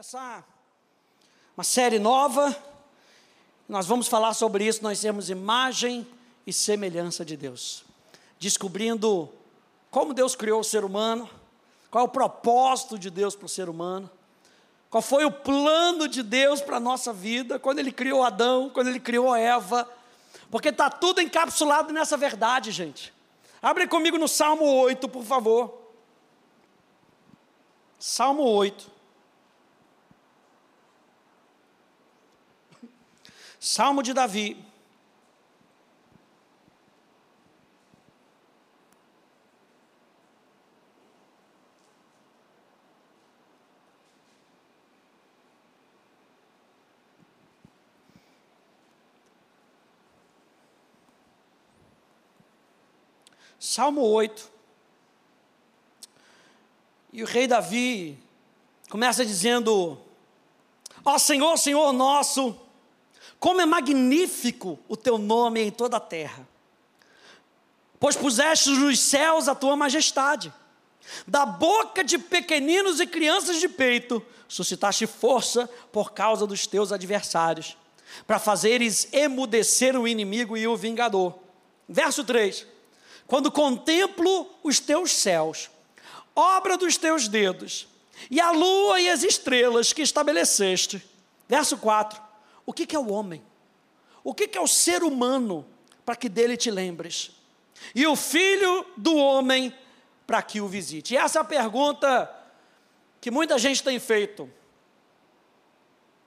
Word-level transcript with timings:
começar 0.00 0.48
uma 1.54 1.62
série 1.62 1.98
nova. 1.98 2.56
Nós 3.68 3.84
vamos 3.84 4.08
falar 4.08 4.32
sobre 4.32 4.66
isso. 4.66 4.82
Nós 4.82 4.98
temos 4.98 5.28
imagem 5.28 6.06
e 6.46 6.54
semelhança 6.54 7.22
de 7.22 7.36
Deus, 7.36 7.84
descobrindo 8.38 9.28
como 9.90 10.14
Deus 10.14 10.34
criou 10.34 10.60
o 10.60 10.64
ser 10.64 10.86
humano, 10.86 11.28
qual 11.90 12.02
é 12.02 12.08
o 12.08 12.10
propósito 12.10 12.98
de 12.98 13.10
Deus 13.10 13.36
para 13.36 13.44
o 13.44 13.48
ser 13.48 13.68
humano, 13.68 14.10
qual 14.88 15.02
foi 15.02 15.26
o 15.26 15.30
plano 15.30 16.08
de 16.08 16.22
Deus 16.22 16.62
para 16.62 16.78
a 16.78 16.80
nossa 16.80 17.12
vida, 17.12 17.58
quando 17.58 17.80
Ele 17.80 17.92
criou 17.92 18.24
Adão, 18.24 18.70
quando 18.70 18.88
Ele 18.88 19.00
criou 19.00 19.36
Eva, 19.36 19.86
porque 20.50 20.70
está 20.70 20.88
tudo 20.88 21.20
encapsulado 21.20 21.92
nessa 21.92 22.16
verdade, 22.16 22.70
gente. 22.70 23.12
Abre 23.60 23.86
comigo 23.86 24.16
no 24.16 24.28
Salmo 24.28 24.64
8, 24.64 25.06
por 25.10 25.24
favor. 25.24 25.78
Salmo 27.98 28.44
8. 28.44 28.99
Salmo 33.62 34.02
de 34.02 34.14
Davi. 34.14 34.56
Salmo 53.58 54.00
8. 54.00 54.50
E 57.12 57.22
o 57.22 57.26
rei 57.26 57.46
Davi 57.46 58.18
começa 58.88 59.22
dizendo: 59.22 60.00
Ó 61.04 61.18
Senhor, 61.18 61.58
Senhor 61.58 61.92
nosso, 61.92 62.58
como 63.40 63.62
é 63.62 63.66
magnífico 63.66 64.78
o 64.86 64.94
teu 64.94 65.16
nome 65.16 65.62
em 65.62 65.70
toda 65.70 65.96
a 65.96 66.00
terra. 66.00 66.46
Pois 67.98 68.14
puseste 68.14 68.68
nos 68.70 69.00
céus 69.00 69.48
a 69.48 69.54
tua 69.54 69.74
majestade. 69.74 70.52
Da 71.26 71.46
boca 71.46 72.04
de 72.04 72.18
pequeninos 72.18 73.00
e 73.00 73.06
crianças 73.06 73.58
de 73.58 73.66
peito, 73.66 74.22
suscitaste 74.46 75.06
força 75.06 75.68
por 75.90 76.12
causa 76.12 76.46
dos 76.46 76.66
teus 76.66 76.92
adversários, 76.92 77.76
para 78.26 78.38
fazeres 78.38 79.08
emudecer 79.10 79.98
o 79.98 80.06
inimigo 80.06 80.56
e 80.56 80.68
o 80.68 80.76
vingador. 80.76 81.38
Verso 81.88 82.22
3: 82.22 82.66
Quando 83.26 83.50
contemplo 83.50 84.50
os 84.62 84.78
teus 84.78 85.12
céus, 85.12 85.70
obra 86.36 86.76
dos 86.76 86.98
teus 86.98 87.26
dedos, 87.26 87.88
e 88.30 88.38
a 88.38 88.50
lua 88.50 89.00
e 89.00 89.08
as 89.08 89.22
estrelas 89.22 89.94
que 89.94 90.02
estabeleceste. 90.02 91.02
Verso 91.48 91.78
4: 91.78 92.29
o 92.70 92.72
que, 92.72 92.94
é 92.94 92.98
o 92.98 93.10
homem? 93.10 93.42
O 94.22 94.32
que, 94.32 94.46
que 94.46 94.56
é 94.56 94.60
o 94.60 94.68
ser 94.68 95.02
humano 95.02 95.66
para 96.04 96.14
que 96.14 96.28
dele 96.28 96.56
te 96.56 96.70
lembres? 96.70 97.32
E 97.92 98.06
o 98.06 98.14
filho 98.14 98.86
do 98.96 99.16
homem 99.16 99.74
para 100.24 100.40
que 100.40 100.60
o 100.60 100.68
visite? 100.68 101.14
E 101.14 101.16
essa 101.16 101.40
é 101.40 101.42
a 101.42 101.44
pergunta 101.44 102.30
que 103.20 103.28
muita 103.28 103.58
gente 103.58 103.82
tem 103.82 103.98
feito. 103.98 104.48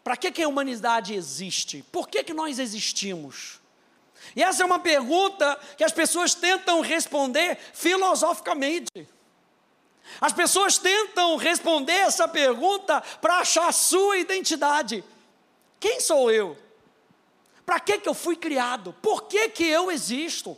Para 0.04 0.18
que, 0.18 0.34
que 0.34 0.44
a 0.44 0.48
humanidade 0.50 1.14
existe? 1.14 1.82
Por 1.90 2.10
que, 2.10 2.26
que 2.26 2.34
nós 2.34 2.60
existimos? 2.60 3.62
E 4.36 4.44
essa 4.44 4.64
é 4.64 4.66
uma 4.66 4.80
pergunta 4.80 5.58
que 5.78 5.84
as 5.86 5.94
pessoas 5.94 6.36
tentam 6.36 6.82
responder 6.82 7.58
filosoficamente. 7.74 9.08
As 10.20 10.34
pessoas 10.34 10.78
tentam 10.78 11.38
responder 11.38 11.94
essa 11.94 12.28
pergunta 12.28 13.00
para 13.22 13.38
achar 13.38 13.70
a 13.70 13.72
sua 13.72 14.18
identidade. 14.18 15.06
Quem 15.84 16.00
sou 16.00 16.31
eu? 16.31 16.58
Para 17.66 17.78
que, 17.78 17.98
que 17.98 18.08
eu 18.08 18.14
fui 18.14 18.38
criado? 18.38 18.95
Por 19.02 19.23
que, 19.23 19.50
que 19.50 19.66
eu 19.66 19.92
existo? 19.92 20.58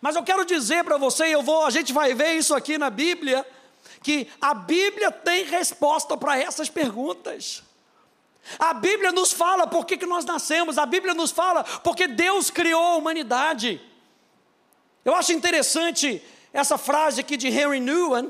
Mas 0.00 0.16
eu 0.16 0.24
quero 0.24 0.44
dizer 0.44 0.82
para 0.82 0.96
você, 0.96 1.26
eu 1.26 1.44
vou, 1.44 1.64
a 1.64 1.70
gente 1.70 1.92
vai 1.92 2.12
ver 2.12 2.32
isso 2.32 2.52
aqui 2.52 2.76
na 2.76 2.90
Bíblia, 2.90 3.46
que 4.02 4.26
a 4.40 4.52
Bíblia 4.52 5.12
tem 5.12 5.44
resposta 5.44 6.16
para 6.16 6.36
essas 6.36 6.68
perguntas. 6.68 7.62
A 8.58 8.74
Bíblia 8.74 9.12
nos 9.12 9.32
fala 9.32 9.64
por 9.64 9.86
que, 9.86 9.96
que 9.96 10.06
nós 10.06 10.24
nascemos, 10.24 10.76
a 10.76 10.86
Bíblia 10.86 11.14
nos 11.14 11.30
fala 11.30 11.62
porque 11.62 12.08
Deus 12.08 12.50
criou 12.50 12.82
a 12.82 12.96
humanidade. 12.96 13.80
Eu 15.04 15.14
acho 15.14 15.32
interessante 15.32 16.20
essa 16.52 16.76
frase 16.76 17.20
aqui 17.20 17.36
de 17.36 17.46
Henry 17.46 17.78
Newman, 17.78 18.28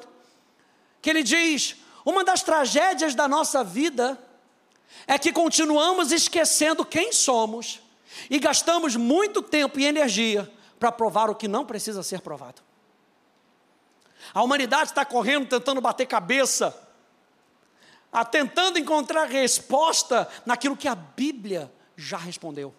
que 1.01 1.09
ele 1.09 1.23
diz: 1.23 1.75
uma 2.05 2.23
das 2.23 2.43
tragédias 2.43 3.15
da 3.15 3.27
nossa 3.27 3.65
vida 3.65 4.23
é 5.07 5.19
que 5.19 5.33
continuamos 5.33 6.13
esquecendo 6.13 6.85
quem 6.85 7.13
somos 7.13 7.81
e 8.31 8.39
gastamos 8.39 8.97
muito 8.97 9.43
tempo 9.43 9.81
e 9.81 9.87
energia 9.87 10.51
para 10.79 10.93
provar 10.93 11.31
o 11.31 11.35
que 11.35 11.49
não 11.49 11.65
precisa 11.65 12.03
ser 12.03 12.21
provado. 12.21 12.63
A 14.33 14.43
humanidade 14.43 14.91
está 14.91 15.05
correndo, 15.05 15.49
tentando 15.49 15.81
bater 15.81 16.07
cabeça, 16.07 16.77
tentando 18.31 18.79
encontrar 18.79 19.27
resposta 19.27 20.29
naquilo 20.47 20.77
que 20.77 20.89
a 20.89 20.95
Bíblia 20.95 21.73
já 21.97 22.17
respondeu. 22.17 22.75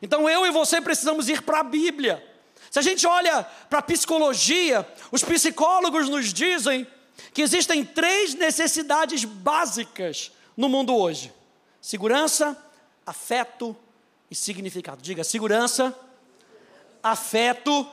Então 0.00 0.28
eu 0.28 0.46
e 0.46 0.50
você 0.50 0.80
precisamos 0.80 1.28
ir 1.28 1.42
para 1.42 1.60
a 1.60 1.64
Bíblia. 1.64 2.26
Se 2.70 2.78
a 2.78 2.82
gente 2.82 3.06
olha 3.06 3.44
para 3.68 3.80
a 3.80 3.82
psicologia, 3.82 4.88
os 5.10 5.22
psicólogos 5.22 6.08
nos 6.08 6.32
dizem 6.32 6.86
que 7.32 7.42
existem 7.42 7.84
três 7.84 8.34
necessidades 8.34 9.24
básicas 9.24 10.32
no 10.56 10.68
mundo 10.68 10.94
hoje: 10.96 11.32
segurança, 11.80 12.56
afeto 13.06 13.76
e 14.30 14.34
significado. 14.34 15.02
Diga 15.02 15.24
segurança, 15.24 15.96
afeto 17.02 17.86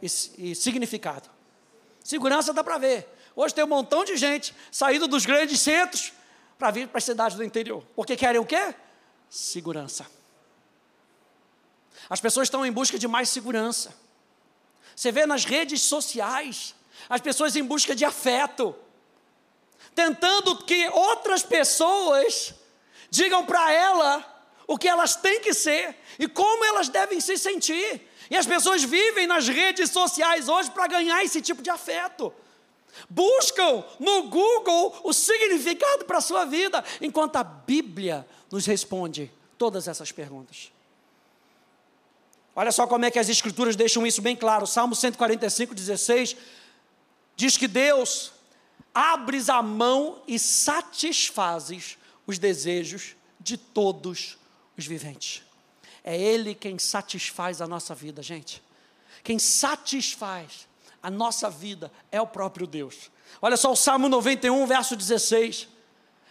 e, 0.00 0.06
e 0.38 0.54
significado. 0.54 1.28
Segurança 2.02 2.52
dá 2.52 2.62
para 2.62 2.78
ver. 2.78 3.08
Hoje 3.34 3.54
tem 3.54 3.64
um 3.64 3.68
montão 3.68 4.04
de 4.04 4.16
gente 4.16 4.54
saindo 4.70 5.08
dos 5.08 5.24
grandes 5.24 5.60
centros 5.60 6.12
para 6.58 6.70
vir 6.70 6.88
para 6.88 6.98
as 6.98 7.04
cidades 7.04 7.36
do 7.36 7.44
interior. 7.44 7.82
Porque 7.94 8.16
querem 8.16 8.40
o 8.40 8.44
quê? 8.44 8.74
Segurança. 9.30 10.06
As 12.10 12.20
pessoas 12.20 12.46
estão 12.46 12.66
em 12.66 12.72
busca 12.72 12.98
de 12.98 13.08
mais 13.08 13.28
segurança. 13.28 13.94
Você 14.94 15.10
vê 15.10 15.24
nas 15.24 15.44
redes 15.44 15.80
sociais 15.82 16.74
as 17.08 17.20
pessoas 17.20 17.56
em 17.56 17.64
busca 17.64 17.94
de 17.94 18.04
afeto, 18.04 18.74
tentando 19.94 20.56
que 20.64 20.88
outras 20.88 21.42
pessoas 21.42 22.54
digam 23.10 23.44
para 23.44 23.72
ela 23.72 24.28
o 24.66 24.78
que 24.78 24.88
elas 24.88 25.16
têm 25.16 25.40
que 25.40 25.52
ser 25.52 25.96
e 26.18 26.26
como 26.26 26.64
elas 26.64 26.88
devem 26.88 27.20
se 27.20 27.36
sentir. 27.36 28.08
E 28.30 28.36
as 28.36 28.46
pessoas 28.46 28.82
vivem 28.82 29.26
nas 29.26 29.46
redes 29.48 29.90
sociais 29.90 30.48
hoje 30.48 30.70
para 30.70 30.86
ganhar 30.86 31.22
esse 31.22 31.42
tipo 31.42 31.60
de 31.60 31.68
afeto. 31.68 32.32
Buscam 33.08 33.84
no 33.98 34.28
Google 34.28 35.00
o 35.04 35.12
significado 35.12 36.04
para 36.04 36.18
a 36.18 36.22
sua 36.22 36.44
vida, 36.44 36.82
enquanto 37.00 37.36
a 37.36 37.44
Bíblia 37.44 38.26
nos 38.50 38.66
responde 38.66 39.30
todas 39.58 39.88
essas 39.88 40.12
perguntas. 40.12 40.72
Olha 42.54 42.70
só 42.70 42.86
como 42.86 43.04
é 43.04 43.10
que 43.10 43.18
as 43.18 43.28
Escrituras 43.28 43.76
deixam 43.76 44.06
isso 44.06 44.20
bem 44.20 44.36
claro. 44.36 44.66
Salmo 44.66 44.94
145, 44.94 45.74
16 45.74 46.36
diz 47.36 47.56
que 47.56 47.68
Deus 47.68 48.32
abres 48.94 49.48
a 49.48 49.62
mão 49.62 50.22
e 50.26 50.38
satisfazes 50.38 51.96
os 52.26 52.38
desejos 52.38 53.16
de 53.40 53.56
todos 53.56 54.38
os 54.76 54.86
viventes. 54.86 55.42
É 56.04 56.18
Ele 56.18 56.54
quem 56.54 56.78
satisfaz 56.78 57.60
a 57.60 57.66
nossa 57.66 57.94
vida, 57.94 58.22
gente. 58.22 58.62
Quem 59.22 59.38
satisfaz 59.38 60.68
a 61.02 61.10
nossa 61.10 61.48
vida 61.48 61.90
é 62.10 62.20
o 62.20 62.26
próprio 62.26 62.66
Deus. 62.66 63.10
Olha 63.40 63.56
só 63.56 63.72
o 63.72 63.76
Salmo 63.76 64.08
91, 64.08 64.66
verso 64.66 64.96
16. 64.96 65.68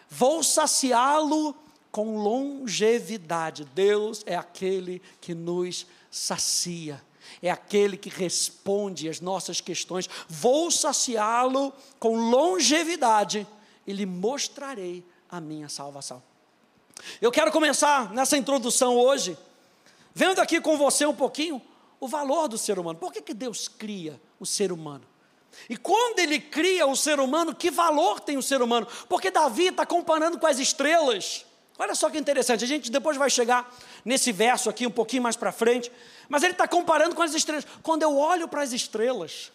Vou 0.09 0.43
saciá-lo 0.43 1.55
com 1.91 2.17
longevidade. 2.17 3.65
Deus 3.65 4.23
é 4.25 4.35
aquele 4.35 5.01
que 5.19 5.33
nos 5.33 5.85
sacia 6.09 7.01
é 7.41 7.49
aquele 7.49 7.97
que 7.97 8.09
responde 8.09 9.09
às 9.09 9.19
nossas 9.19 9.61
questões. 9.61 10.09
Vou 10.27 10.71
saciá-lo 10.71 11.73
com 11.99 12.15
longevidade 12.29 13.47
e 13.85 13.93
lhe 13.93 14.05
mostrarei 14.05 15.03
a 15.29 15.39
minha 15.39 15.69
salvação. 15.69 16.21
Eu 17.21 17.31
quero 17.31 17.51
começar 17.51 18.13
nessa 18.13 18.37
introdução 18.37 18.97
hoje, 18.97 19.37
vendo 20.13 20.39
aqui 20.39 20.59
com 20.61 20.77
você 20.77 21.05
um 21.05 21.15
pouquinho 21.15 21.61
o 21.99 22.07
valor 22.07 22.47
do 22.47 22.57
ser 22.57 22.79
humano. 22.79 22.99
Por 22.99 23.13
que, 23.13 23.21
que 23.21 23.33
Deus 23.33 23.67
cria 23.67 24.19
o 24.39 24.45
ser 24.45 24.71
humano? 24.71 25.05
E 25.69 25.77
quando 25.77 26.19
ele 26.19 26.39
cria 26.39 26.87
o 26.87 26.95
ser 26.95 27.19
humano, 27.19 27.53
que 27.53 27.69
valor 27.69 28.19
tem 28.19 28.37
o 28.37 28.41
ser 28.41 28.61
humano? 28.61 28.87
Porque 29.07 29.29
Davi 29.29 29.67
está 29.67 29.85
comparando 29.85 30.39
com 30.39 30.47
as 30.47 30.59
estrelas. 30.59 31.45
Olha 31.77 31.95
só 31.95 32.09
que 32.09 32.17
interessante, 32.17 32.63
a 32.63 32.67
gente 32.67 32.91
depois 32.91 33.17
vai 33.17 33.29
chegar 33.29 33.73
nesse 34.05 34.31
verso 34.31 34.69
aqui 34.69 34.85
um 34.85 34.91
pouquinho 34.91 35.23
mais 35.23 35.35
para 35.35 35.51
frente, 35.51 35.91
mas 36.31 36.43
ele 36.43 36.53
está 36.53 36.65
comparando 36.65 37.13
com 37.13 37.21
as 37.21 37.33
estrelas. 37.33 37.67
Quando 37.83 38.03
eu 38.03 38.17
olho 38.17 38.47
para 38.47 38.61
as 38.61 38.71
estrelas, 38.71 39.51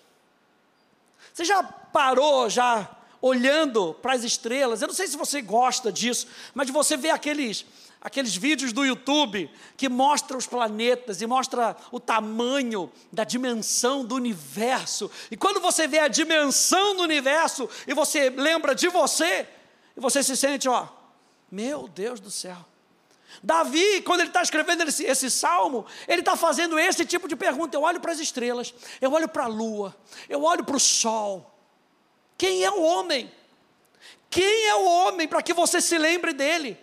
você 1.33 1.43
já 1.43 1.63
parou, 1.63 2.51
já 2.51 2.87
olhando 3.19 3.95
para 3.95 4.13
as 4.13 4.23
estrelas. 4.23 4.83
Eu 4.83 4.89
não 4.89 4.95
sei 4.95 5.07
se 5.07 5.17
você 5.17 5.41
gosta 5.41 5.91
disso, 5.91 6.27
mas 6.55 6.69
você 6.69 6.95
vê 6.95 7.09
aqueles 7.09 7.65
aqueles 7.99 8.37
vídeos 8.37 8.75
do 8.75 8.85
YouTube 8.85 9.51
que 9.75 9.89
mostram 9.89 10.37
os 10.37 10.47
planetas 10.47 11.23
e 11.23 11.27
mostra 11.27 11.75
o 11.91 11.99
tamanho 11.99 12.93
da 13.11 13.25
dimensão 13.25 14.05
do 14.05 14.15
universo. 14.15 15.11
E 15.31 15.37
quando 15.37 15.61
você 15.61 15.89
vê 15.89 16.01
a 16.01 16.09
dimensão 16.09 16.95
do 16.95 17.03
universo 17.03 17.71
e 17.87 17.95
você 17.95 18.29
lembra 18.29 18.75
de 18.75 18.89
você, 18.89 19.49
e 19.97 20.01
você 20.01 20.23
se 20.23 20.37
sente, 20.37 20.69
ó, 20.69 20.87
meu 21.51 21.89
Deus 21.89 22.21
do 22.21 22.31
céu. 22.31 22.59
Davi, 23.43 24.03
quando 24.03 24.21
ele 24.21 24.29
está 24.31 24.43
escrevendo 24.43 24.83
esse, 24.85 25.05
esse, 25.05 25.31
salmo, 25.31 25.87
ele 26.09 26.21
está 26.21 26.37
fazendo 26.37 26.79
esse 26.79 27.05
tipo 27.05 27.29
de 27.29 27.37
pergunta. 27.37 27.77
Eu 27.77 27.83
olho 27.83 28.01
para 28.01 28.13
as 28.13 28.19
estrelas, 28.19 28.75
eu 29.01 29.13
olho 29.13 29.29
para 29.29 29.45
a 29.45 29.49
lua, 29.49 29.95
eu 30.29 30.43
olho 30.43 30.65
para 30.65 30.77
o 30.77 30.81
sol. 30.81 31.53
Quem 32.39 32.65
é 32.65 32.71
o 32.71 32.83
homem? 32.83 33.31
Quem 34.31 34.67
é 34.67 34.75
o 34.75 34.85
homem 34.85 35.29
para 35.29 35.43
que 35.43 35.53
você 35.53 35.81
se 35.81 35.97
lembre 35.97 36.33
dele? 36.33 36.79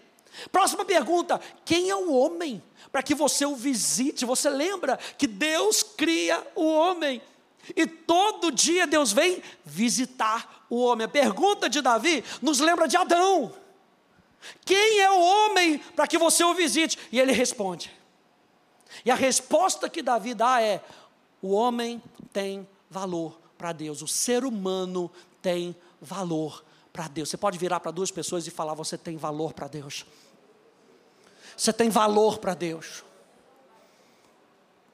Próxima 0.52 0.84
pergunta: 0.86 1.40
quem 1.66 1.90
é 1.90 1.96
o 1.96 2.14
homem? 2.14 2.62
Para 2.92 3.04
que 3.04 3.16
você 3.16 3.46
o 3.46 3.56
visite. 3.56 4.26
Você 4.26 4.50
lembra 4.50 4.98
que 5.18 5.28
Deus 5.28 5.84
cria 5.84 6.46
o 6.56 6.66
homem. 6.66 7.22
E 7.76 7.88
todo 7.88 8.52
dia 8.52 8.86
Deus 8.86 9.12
vem 9.12 9.42
visitar 9.64 10.66
o 10.70 10.78
homem. 10.78 11.06
A 11.06 11.10
pergunta 11.10 11.70
de 11.70 11.82
Davi 11.82 12.24
nos 12.42 12.60
lembra 12.60 12.88
de 12.88 12.98
Adão. 12.98 13.54
Quem 14.66 15.00
é 15.00 15.10
o 15.10 15.20
homem 15.20 15.78
para 15.78 16.08
que 16.08 16.18
você 16.18 16.44
o 16.44 16.54
visite? 16.54 16.98
E 17.12 17.20
ele 17.20 17.32
responde. 17.32 17.92
E 19.06 19.12
a 19.12 19.16
resposta 19.16 19.90
que 19.90 20.02
Davi 20.02 20.34
dá 20.34 20.62
é: 20.62 20.84
o 21.42 21.52
homem 21.52 22.02
tem 22.32 22.68
valor 22.90 23.40
para 23.58 23.72
Deus, 23.72 24.02
o 24.02 24.08
ser 24.08 24.44
humano 24.44 25.12
tem 25.42 25.76
valor 26.02 26.64
para 26.92 27.08
Deus. 27.08 27.30
Você 27.30 27.38
pode 27.38 27.58
virar 27.58 27.80
para 27.80 27.92
duas 27.92 28.12
pessoas 28.12 28.46
e 28.46 28.52
falar: 28.52 28.74
você 28.74 28.98
tem 28.98 29.18
valor 29.18 29.54
para 29.54 29.68
Deus. 29.68 30.06
Você 31.56 31.72
tem 31.72 31.90
valor 31.90 32.38
para 32.40 32.54
Deus. 32.54 33.04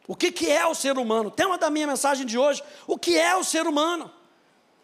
O 0.08 0.16
que, 0.16 0.32
que 0.32 0.50
é 0.50 0.66
o 0.66 0.74
ser 0.74 0.98
humano? 0.98 1.30
Tema 1.30 1.58
da 1.58 1.70
minha 1.70 1.88
mensagem 1.88 2.26
de 2.26 2.38
hoje: 2.38 2.64
o 2.88 2.98
que 2.98 3.18
é 3.18 3.36
o 3.36 3.44
ser 3.44 3.68
humano? 3.68 4.12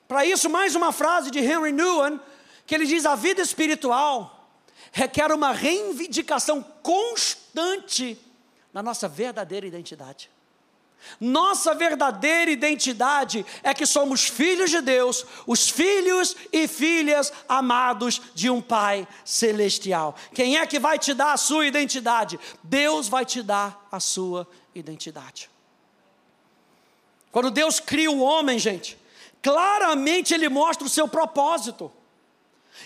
Para 0.08 0.26
isso, 0.26 0.50
mais 0.50 0.76
uma 0.76 0.92
frase 0.92 1.32
de 1.32 1.40
Henry 1.40 1.72
Newen, 1.72 2.20
que 2.66 2.76
ele 2.76 2.86
diz: 2.86 3.06
a 3.06 3.16
vida 3.16 3.42
espiritual 3.42 4.35
requer 4.96 5.30
uma 5.30 5.52
reivindicação 5.52 6.64
constante 6.82 8.18
na 8.74 8.82
nossa 8.82 9.10
verdadeira 9.10 9.68
identidade. 9.68 10.32
Nossa 11.20 11.76
verdadeira 11.76 12.50
identidade 12.50 13.46
é 13.62 13.74
que 13.74 13.86
somos 13.86 14.24
filhos 14.24 14.72
de 14.72 14.80
Deus, 14.80 15.26
os 15.46 15.70
filhos 15.70 16.38
e 16.52 16.66
filhas 16.66 17.34
amados 17.48 18.22
de 18.34 18.50
um 18.50 18.62
Pai 18.62 19.06
celestial. 19.26 20.16
Quem 20.34 20.58
é 20.58 20.66
que 20.66 20.80
vai 20.80 20.98
te 20.98 21.14
dar 21.14 21.34
a 21.34 21.38
sua 21.38 21.68
identidade? 21.68 22.40
Deus 22.64 23.10
vai 23.10 23.26
te 23.26 23.44
dar 23.44 23.88
a 23.92 24.00
sua 24.00 24.48
identidade. 24.74 25.50
Quando 27.34 27.52
Deus 27.52 27.82
cria 27.82 28.10
o 28.10 28.22
homem, 28.22 28.58
gente, 28.58 28.98
claramente 29.42 30.34
Ele 30.34 30.48
mostra 30.48 30.88
o 30.88 30.90
seu 30.90 31.06
propósito 31.06 31.92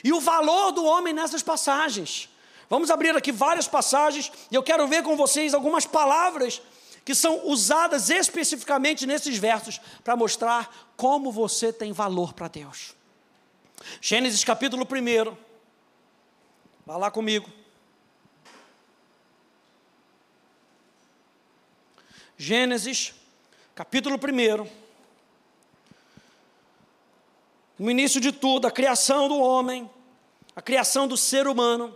e 0.04 0.12
o 0.14 0.20
valor 0.20 0.72
do 0.72 0.84
homem 0.86 1.14
nessas 1.14 1.44
passagens. 1.44 2.30
Vamos 2.70 2.92
abrir 2.92 3.16
aqui 3.16 3.32
várias 3.32 3.68
passagens 3.68 4.32
e 4.52 4.56
eu 4.56 4.64
quero 4.64 4.88
ver 4.88 5.04
com 5.04 5.16
vocês 5.16 5.54
algumas 5.54 5.86
palavras 5.86 6.62
que 7.04 7.16
são 7.16 7.48
usadas 7.48 8.10
especificamente 8.10 9.08
nesses 9.08 9.38
versos 9.38 9.82
para 10.04 10.16
mostrar 10.16 10.92
como 10.96 11.32
você 11.32 11.74
tem 11.74 11.92
valor 11.92 12.34
para 12.34 12.48
Deus. 12.48 12.96
Gênesis 14.00 14.44
capítulo 14.44 14.84
1. 14.86 15.36
Vá 16.86 16.98
lá 16.98 17.10
comigo. 17.10 17.50
Gênesis 22.38 23.14
capítulo 23.74 24.16
1. 24.18 24.89
No 27.80 27.90
início 27.90 28.22
de 28.22 28.32
tudo, 28.32 28.68
a 28.68 28.72
criação 28.72 29.28
do 29.28 29.40
homem, 29.40 29.90
a 30.56 30.62
criação 30.62 31.08
do 31.08 31.18
ser 31.18 31.48
humano. 31.48 31.96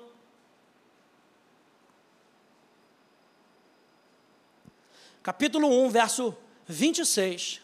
capítulo 5.23 5.85
1, 5.85 5.89
verso 5.89 6.37
26. 6.67 7.61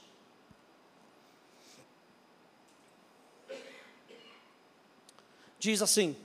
Diz 5.60 5.82
assim: 5.82 6.16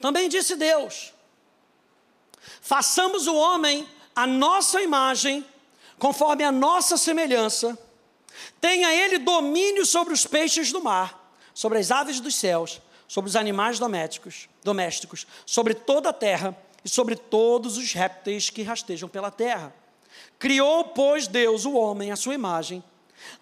Também 0.00 0.28
disse 0.28 0.56
Deus: 0.56 1.14
Façamos 2.60 3.28
o 3.28 3.36
homem 3.36 3.88
a 4.14 4.26
nossa 4.26 4.82
imagem, 4.82 5.46
conforme 5.98 6.42
a 6.42 6.50
nossa 6.50 6.96
semelhança, 6.96 7.78
tenha 8.60 8.92
ele 8.94 9.18
domínio 9.18 9.84
sobre 9.84 10.12
os 10.12 10.26
peixes 10.26 10.72
do 10.72 10.82
mar, 10.82 11.34
sobre 11.54 11.78
as 11.78 11.90
aves 11.90 12.20
dos 12.20 12.34
céus, 12.34 12.80
sobre 13.08 13.28
os 13.28 13.36
animais 13.36 13.78
domésticos, 13.78 14.48
domésticos, 14.64 15.26
sobre 15.44 15.74
toda 15.74 16.10
a 16.10 16.12
terra 16.12 16.56
e 16.84 16.88
sobre 16.88 17.16
todos 17.16 17.76
os 17.76 17.92
répteis 17.92 18.50
que 18.50 18.62
rastejam 18.62 19.08
pela 19.08 19.30
terra. 19.30 19.74
Criou, 20.38 20.84
pois, 20.84 21.26
Deus 21.26 21.64
o 21.64 21.74
homem 21.74 22.10
à 22.10 22.16
sua 22.16 22.34
imagem. 22.34 22.82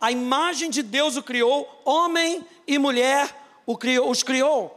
A 0.01 0.11
imagem 0.11 0.71
de 0.71 0.83
Deus 0.83 1.17
o 1.17 1.23
criou, 1.23 1.83
homem 1.85 2.45
e 2.67 2.79
mulher 2.79 3.35
os 4.07 4.23
criou. 4.23 4.77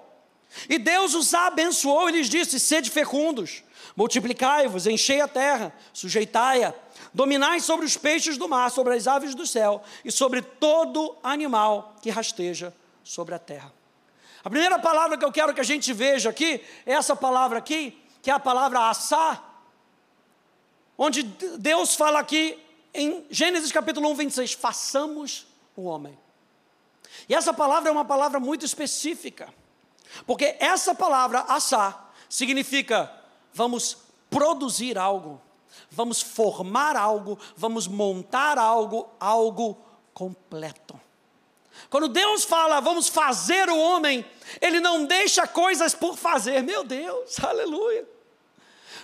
E 0.70 0.78
Deus 0.78 1.16
os 1.16 1.34
abençoou 1.34 2.10
e 2.10 2.14
lhes 2.14 2.30
disse: 2.30 2.60
Sede 2.60 2.90
fecundos, 2.90 3.64
multiplicai-vos, 3.96 4.88
enchei 4.88 5.20
a 5.20 5.28
terra, 5.28 5.74
sujeitai-a, 5.92 6.74
dominai 7.14 7.60
sobre 7.60 7.86
os 7.86 7.96
peixes 7.96 8.38
do 8.38 8.50
mar, 8.50 8.72
sobre 8.72 8.96
as 8.96 9.08
aves 9.08 9.36
do 9.36 9.46
céu 9.46 9.84
e 10.04 10.12
sobre 10.12 10.42
todo 10.42 11.16
animal 11.24 11.96
que 12.02 12.10
rasteja 12.10 12.74
sobre 13.04 13.36
a 13.36 13.40
terra. 13.40 13.72
A 14.44 14.50
primeira 14.50 14.80
palavra 14.80 15.18
que 15.18 15.24
eu 15.24 15.32
quero 15.32 15.54
que 15.54 15.62
a 15.62 15.66
gente 15.66 15.94
veja 15.94 16.30
aqui 16.30 16.62
é 16.86 16.94
essa 16.94 17.16
palavra 17.16 17.60
aqui, 17.60 17.98
que 18.22 18.30
é 18.30 18.34
a 18.34 18.40
palavra 18.40 18.90
assar 18.90 19.54
onde 20.98 21.24
Deus 21.24 21.96
fala 21.96 22.20
aqui 22.20 22.60
em 22.94 23.26
Gênesis 23.30 23.72
capítulo 23.72 24.10
1, 24.12 24.16
26, 24.16 24.54
façamos 24.54 25.48
o 25.76 25.84
homem. 25.84 26.18
E 27.28 27.34
essa 27.34 27.54
palavra 27.54 27.90
é 27.90 27.92
uma 27.92 28.06
palavra 28.06 28.40
muito 28.40 28.66
específica, 28.66 29.54
porque 30.26 30.56
essa 30.60 30.94
palavra, 30.94 31.42
assar, 31.42 32.14
significa 32.30 33.12
vamos 33.54 33.98
produzir 34.30 34.98
algo, 34.98 35.42
vamos 35.90 36.22
formar 36.22 36.96
algo, 36.96 37.38
vamos 37.56 37.88
montar 37.88 38.58
algo, 38.58 39.10
algo 39.20 39.78
completo. 40.14 41.00
Quando 41.90 42.08
Deus 42.08 42.44
fala, 42.44 42.80
vamos 42.80 43.08
fazer 43.08 43.70
o 43.70 43.78
homem, 43.78 44.26
Ele 44.62 44.80
não 44.80 45.06
deixa 45.06 45.48
coisas 45.48 45.94
por 45.94 46.18
fazer, 46.18 46.62
meu 46.62 46.84
Deus, 46.84 47.40
aleluia. 47.44 48.08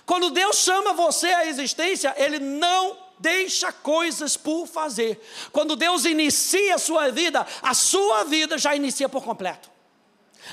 Quando 0.06 0.30
Deus 0.30 0.56
chama 0.56 0.92
você 0.92 1.28
à 1.28 1.46
existência, 1.46 2.14
Ele 2.16 2.38
não 2.38 2.96
deixa 3.18 3.70
coisas 3.70 4.36
por 4.36 4.66
fazer. 4.66 5.20
Quando 5.52 5.76
Deus 5.76 6.04
inicia 6.04 6.74
a 6.74 6.78
sua 6.78 7.10
vida, 7.10 7.46
a 7.62 7.74
sua 7.74 8.24
vida 8.24 8.58
já 8.58 8.74
inicia 8.74 9.08
por 9.08 9.22
completo. 9.22 9.70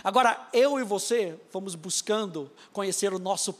Agora, 0.03 0.47
eu 0.53 0.79
e 0.79 0.83
você 0.83 1.39
vamos 1.51 1.73
buscando 1.73 2.51
conhecer 2.71 3.13
o 3.13 3.19
nosso 3.19 3.53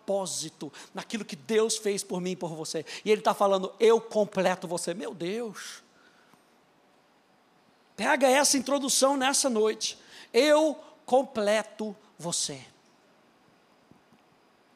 propósito 0.00 0.72
naquilo 0.94 1.24
que 1.24 1.36
Deus 1.36 1.76
fez 1.76 2.02
por 2.02 2.20
mim 2.20 2.32
e 2.32 2.36
por 2.36 2.54
você. 2.54 2.84
E 3.04 3.10
Ele 3.10 3.20
está 3.20 3.34
falando, 3.34 3.72
eu 3.78 4.00
completo 4.00 4.66
você. 4.66 4.94
Meu 4.94 5.14
Deus. 5.14 5.82
Pega 7.96 8.26
essa 8.26 8.56
introdução 8.56 9.16
nessa 9.16 9.48
noite. 9.50 9.98
Eu 10.32 10.78
completo 11.04 11.94
você. 12.18 12.60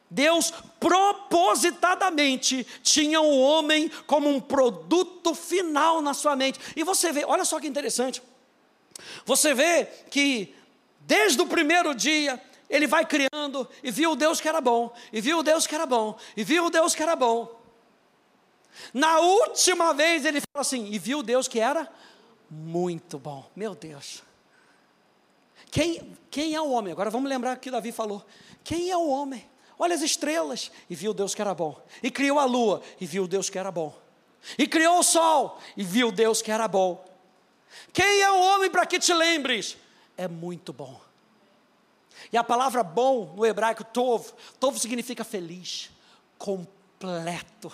Deus 0.09 0.53
propositadamente 0.79 2.65
tinha 2.83 3.19
o 3.19 3.39
homem 3.39 3.89
como 4.05 4.29
um 4.29 4.39
produto 4.39 5.33
final 5.33 6.01
na 6.01 6.13
sua 6.13 6.35
mente. 6.35 6.59
E 6.75 6.83
você 6.83 7.11
vê, 7.11 7.25
olha 7.25 7.43
só 7.43 7.59
que 7.59 7.67
interessante. 7.67 8.21
Você 9.25 9.53
vê 9.53 9.85
que 10.09 10.55
desde 11.01 11.41
o 11.41 11.47
primeiro 11.47 11.93
dia 11.93 12.41
ele 12.69 12.87
vai 12.87 13.05
criando 13.05 13.67
e 13.83 13.91
viu 13.91 14.11
o 14.11 14.15
Deus 14.15 14.41
que 14.41 14.47
era 14.47 14.61
bom, 14.61 14.93
e 15.11 15.21
viu 15.21 15.39
o 15.39 15.43
Deus 15.43 15.67
que 15.67 15.75
era 15.75 15.85
bom, 15.85 16.17
e 16.35 16.43
viu 16.43 16.65
o 16.65 16.69
Deus 16.69 16.95
que 16.95 17.03
era 17.03 17.15
bom. 17.15 17.61
Na 18.93 19.19
última 19.19 19.93
vez 19.93 20.25
ele 20.25 20.41
fala 20.41 20.61
assim, 20.61 20.87
e 20.91 20.99
viu 20.99 21.19
o 21.19 21.23
Deus 21.23 21.47
que 21.47 21.59
era 21.59 21.91
muito 22.49 23.17
bom. 23.17 23.49
Meu 23.55 23.73
Deus. 23.73 24.23
Quem, 25.71 26.17
quem 26.29 26.55
é 26.55 26.61
o 26.61 26.71
homem? 26.71 26.91
Agora 26.91 27.09
vamos 27.09 27.29
lembrar 27.29 27.57
que 27.57 27.71
Davi 27.71 27.91
falou. 27.91 28.25
Quem 28.63 28.89
é 28.89 28.97
o 28.97 29.07
homem? 29.07 29.47
Olha 29.77 29.95
as 29.95 30.01
estrelas, 30.01 30.71
e 30.89 30.95
viu 30.95 31.13
Deus 31.13 31.35
que 31.35 31.41
era 31.41 31.53
bom. 31.53 31.79
E 32.01 32.09
criou 32.09 32.39
a 32.39 32.45
lua, 32.45 32.81
e 32.99 33.05
viu 33.05 33.27
Deus 33.27 33.49
que 33.49 33.59
era 33.59 33.71
bom. 33.71 33.95
E 34.57 34.67
criou 34.67 34.99
o 34.99 35.03
sol, 35.03 35.59
e 35.75 35.83
viu 35.83 36.11
Deus 36.11 36.41
que 36.41 36.51
era 36.51 36.67
bom. 36.67 37.03
Quem 37.91 38.21
é 38.21 38.31
o 38.31 38.39
homem 38.39 38.69
para 38.69 38.85
que 38.85 38.99
te 38.99 39.13
lembres? 39.13 39.77
é 40.17 40.27
muito 40.27 40.71
bom. 40.73 40.99
E 42.31 42.37
a 42.37 42.43
palavra 42.43 42.83
bom 42.83 43.33
no 43.35 43.45
hebraico, 43.45 43.83
tov, 43.83 44.33
tov 44.59 44.79
significa 44.79 45.23
feliz, 45.23 45.89
completo. 46.37 47.71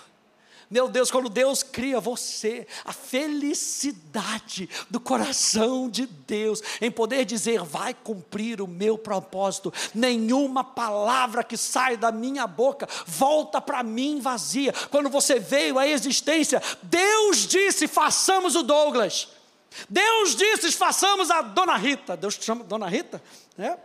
Meu 0.72 0.88
Deus, 0.88 1.10
quando 1.10 1.28
Deus 1.28 1.62
cria 1.62 2.00
você, 2.00 2.66
a 2.82 2.94
felicidade 2.94 4.70
do 4.88 4.98
coração 4.98 5.86
de 5.86 6.06
Deus 6.06 6.62
em 6.80 6.90
poder 6.90 7.26
dizer, 7.26 7.60
vai 7.62 7.92
cumprir 7.92 8.58
o 8.58 8.66
meu 8.66 8.96
propósito. 8.96 9.70
Nenhuma 9.94 10.64
palavra 10.64 11.44
que 11.44 11.58
sai 11.58 11.98
da 11.98 12.10
minha 12.10 12.46
boca 12.46 12.88
volta 13.06 13.60
para 13.60 13.82
mim 13.82 14.18
vazia. 14.18 14.72
Quando 14.90 15.10
você 15.10 15.38
veio 15.38 15.78
à 15.78 15.86
existência, 15.86 16.62
Deus 16.82 17.46
disse: 17.46 17.86
façamos 17.86 18.56
o 18.56 18.62
Douglas. 18.62 19.28
Deus 19.90 20.34
disse: 20.34 20.72
façamos 20.72 21.30
a 21.30 21.42
Dona 21.42 21.76
Rita. 21.76 22.16
Deus 22.16 22.38
te 22.38 22.46
chama 22.46 22.64
Dona 22.64 22.88
Rita? 22.88 23.22
É? 23.58 23.76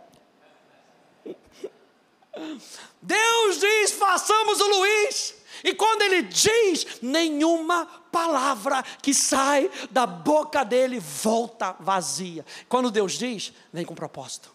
Deus 3.02 3.60
diz: 3.60 3.92
façamos 3.92 4.60
o 4.60 4.68
Luiz. 4.68 5.34
E 5.64 5.74
quando 5.74 6.02
ele 6.02 6.22
diz, 6.22 7.00
nenhuma 7.02 7.86
palavra 8.12 8.82
que 9.02 9.12
sai 9.12 9.70
da 9.90 10.06
boca 10.06 10.64
dele 10.64 11.00
volta 11.00 11.74
vazia. 11.80 12.44
Quando 12.68 12.90
Deus 12.90 13.14
diz, 13.14 13.52
vem 13.72 13.84
com 13.84 13.94
propósito. 13.94 14.54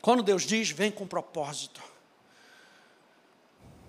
Quando 0.00 0.22
Deus 0.22 0.42
diz, 0.42 0.70
vem 0.70 0.90
com 0.90 1.06
propósito. 1.06 1.82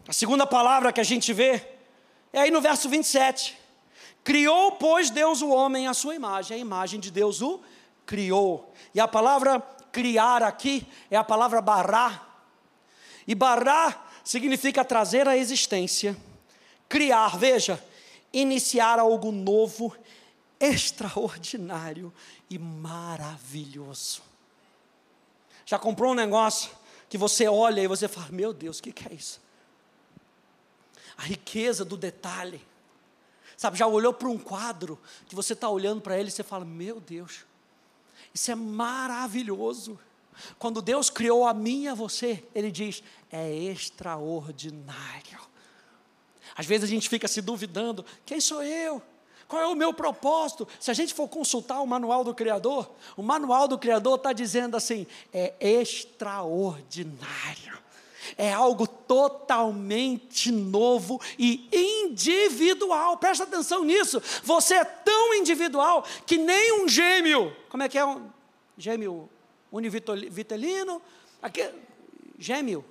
A 0.07 0.13
segunda 0.13 0.45
palavra 0.45 0.93
que 0.93 1.01
a 1.01 1.05
gente 1.05 1.33
vê 1.33 1.61
é 2.31 2.41
aí 2.41 2.51
no 2.51 2.61
verso 2.61 2.87
27. 2.89 3.57
Criou, 4.23 4.73
pois, 4.73 5.09
Deus 5.09 5.41
o 5.41 5.49
homem 5.49 5.87
à 5.87 5.93
sua 5.93 6.15
imagem, 6.15 6.57
a 6.57 6.59
imagem 6.59 6.99
de 6.99 7.11
Deus 7.11 7.41
o 7.41 7.61
criou. 8.05 8.73
E 8.93 8.99
a 8.99 9.07
palavra 9.07 9.59
criar 9.95 10.43
aqui 10.43 10.85
é 11.09 11.15
a 11.15 11.23
palavra 11.23 11.61
barrar. 11.61 12.27
E 13.25 13.33
barrar 13.33 14.11
significa 14.25 14.83
trazer 14.83 15.25
à 15.25 15.37
existência, 15.37 16.17
criar, 16.89 17.37
veja, 17.37 17.81
iniciar 18.33 18.99
algo 18.99 19.31
novo, 19.31 19.95
extraordinário 20.59 22.13
e 22.49 22.59
maravilhoso. 22.59 24.21
Já 25.65 25.79
comprou 25.79 26.11
um 26.11 26.15
negócio 26.15 26.71
que 27.07 27.17
você 27.17 27.47
olha 27.47 27.79
e 27.79 27.87
você 27.87 28.09
fala: 28.09 28.27
Meu 28.31 28.51
Deus, 28.51 28.79
o 28.79 28.83
que, 28.83 28.91
que 28.91 29.07
é 29.07 29.13
isso? 29.13 29.39
A 31.17 31.21
riqueza 31.21 31.85
do 31.85 31.95
detalhe. 31.95 32.61
Sabe, 33.55 33.77
já 33.77 33.87
olhou 33.87 34.13
para 34.13 34.27
um 34.27 34.37
quadro 34.37 34.99
que 35.25 35.35
você 35.35 35.53
está 35.53 35.69
olhando 35.69 36.01
para 36.01 36.19
ele 36.19 36.27
e 36.27 36.31
você 36.33 36.43
fala: 36.43 36.65
Meu 36.65 36.99
Deus, 36.99 37.45
isso 38.35 38.51
é 38.51 38.55
maravilhoso. 38.55 39.97
Quando 40.59 40.81
Deus 40.81 41.09
criou 41.09 41.47
a 41.47 41.53
mim 41.53 41.83
e 41.83 41.87
a 41.87 41.93
você, 41.93 42.43
Ele 42.53 42.69
diz: 42.69 43.01
é 43.31 43.49
extraordinário. 43.49 45.39
Às 46.53 46.65
vezes 46.65 46.83
a 46.83 46.87
gente 46.87 47.07
fica 47.07 47.29
se 47.29 47.41
duvidando: 47.41 48.05
quem 48.25 48.41
sou 48.41 48.61
eu? 48.61 49.01
Qual 49.47 49.61
é 49.61 49.67
o 49.67 49.75
meu 49.75 49.93
propósito? 49.93 50.67
Se 50.81 50.91
a 50.91 50.93
gente 50.93 51.13
for 51.13 51.29
consultar 51.29 51.79
o 51.79 51.87
manual 51.87 52.25
do 52.25 52.35
Criador, 52.35 52.91
o 53.15 53.23
manual 53.23 53.69
do 53.69 53.79
Criador 53.79 54.17
está 54.17 54.33
dizendo 54.33 54.75
assim: 54.75 55.07
é 55.31 55.53
extraordinário. 55.61 57.84
É 58.37 58.53
algo 58.53 58.87
totalmente 58.87 60.51
novo 60.51 61.21
e 61.37 61.67
individual. 61.71 63.17
Presta 63.17 63.43
atenção 63.43 63.83
nisso. 63.83 64.21
Você 64.43 64.75
é 64.75 64.83
tão 64.83 65.33
individual 65.35 66.05
que 66.25 66.37
nem 66.37 66.81
um 66.81 66.87
gêmeo. 66.87 67.55
Como 67.69 67.83
é 67.83 67.89
que 67.89 67.97
é 67.97 68.05
um 68.05 68.29
gêmeo 68.77 69.29
univitelino? 69.71 71.01
Aqui, 71.41 71.69
gêmeo. 72.37 72.83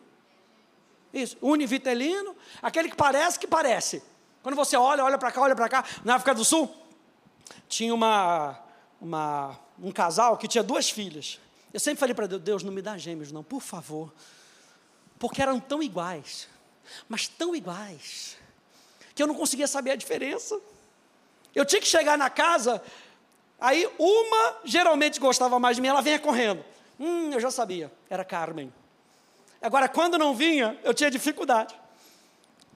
Isso, 1.13 1.37
univitelino, 1.41 2.35
aquele 2.61 2.89
que 2.89 2.97
parece 2.97 3.39
que 3.39 3.47
parece. 3.47 4.03
Quando 4.43 4.57
você 4.57 4.77
olha, 4.77 5.05
olha 5.05 5.17
para 5.17 5.31
cá, 5.31 5.41
olha 5.41 5.55
para 5.55 5.69
cá. 5.69 5.85
Na 6.05 6.17
África 6.17 6.35
do 6.35 6.45
Sul, 6.45 6.75
tinha 7.69 7.95
uma, 7.95 8.59
uma, 9.01 9.59
um 9.81 9.93
casal 9.93 10.37
que 10.37 10.49
tinha 10.49 10.63
duas 10.63 10.91
filhas. 10.91 11.41
Eu 11.73 11.81
sempre 11.81 12.01
falei 12.01 12.15
para 12.15 12.27
Deus, 12.27 12.43
Deus, 12.43 12.63
não 12.63 12.73
me 12.73 12.83
dá 12.83 12.99
gêmeos 12.99 13.33
não, 13.33 13.43
por 13.43 13.61
favor. 13.61 14.13
Porque 15.19 15.41
eram 15.41 15.61
tão 15.61 15.83
iguais, 15.83 16.49
mas 17.09 17.29
tão 17.29 17.55
iguais, 17.55 18.37
que 19.15 19.23
eu 19.23 19.27
não 19.27 19.35
conseguia 19.35 19.67
saber 19.67 19.93
a 19.93 19.97
diferença. 19.97 20.61
Eu 21.55 21.65
tinha 21.65 21.81
que 21.81 21.87
chegar 21.87 22.19
na 22.19 22.29
casa, 22.29 22.83
aí 23.61 23.89
uma 23.99 24.61
geralmente 24.65 25.21
gostava 25.21 25.59
mais 25.59 25.77
de 25.77 25.83
mim, 25.83 25.89
ela 25.89 26.03
vinha 26.03 26.19
correndo. 26.19 26.65
Hum, 26.99 27.31
eu 27.33 27.41
já 27.41 27.51
sabia, 27.51 27.93
era 28.11 28.25
Carmen. 28.25 28.73
Agora, 29.61 29.89
quando 29.89 30.19
não 30.19 30.35
vinha, 30.35 30.79
eu 30.83 30.93
tinha 30.93 31.11
dificuldade. 31.11 31.75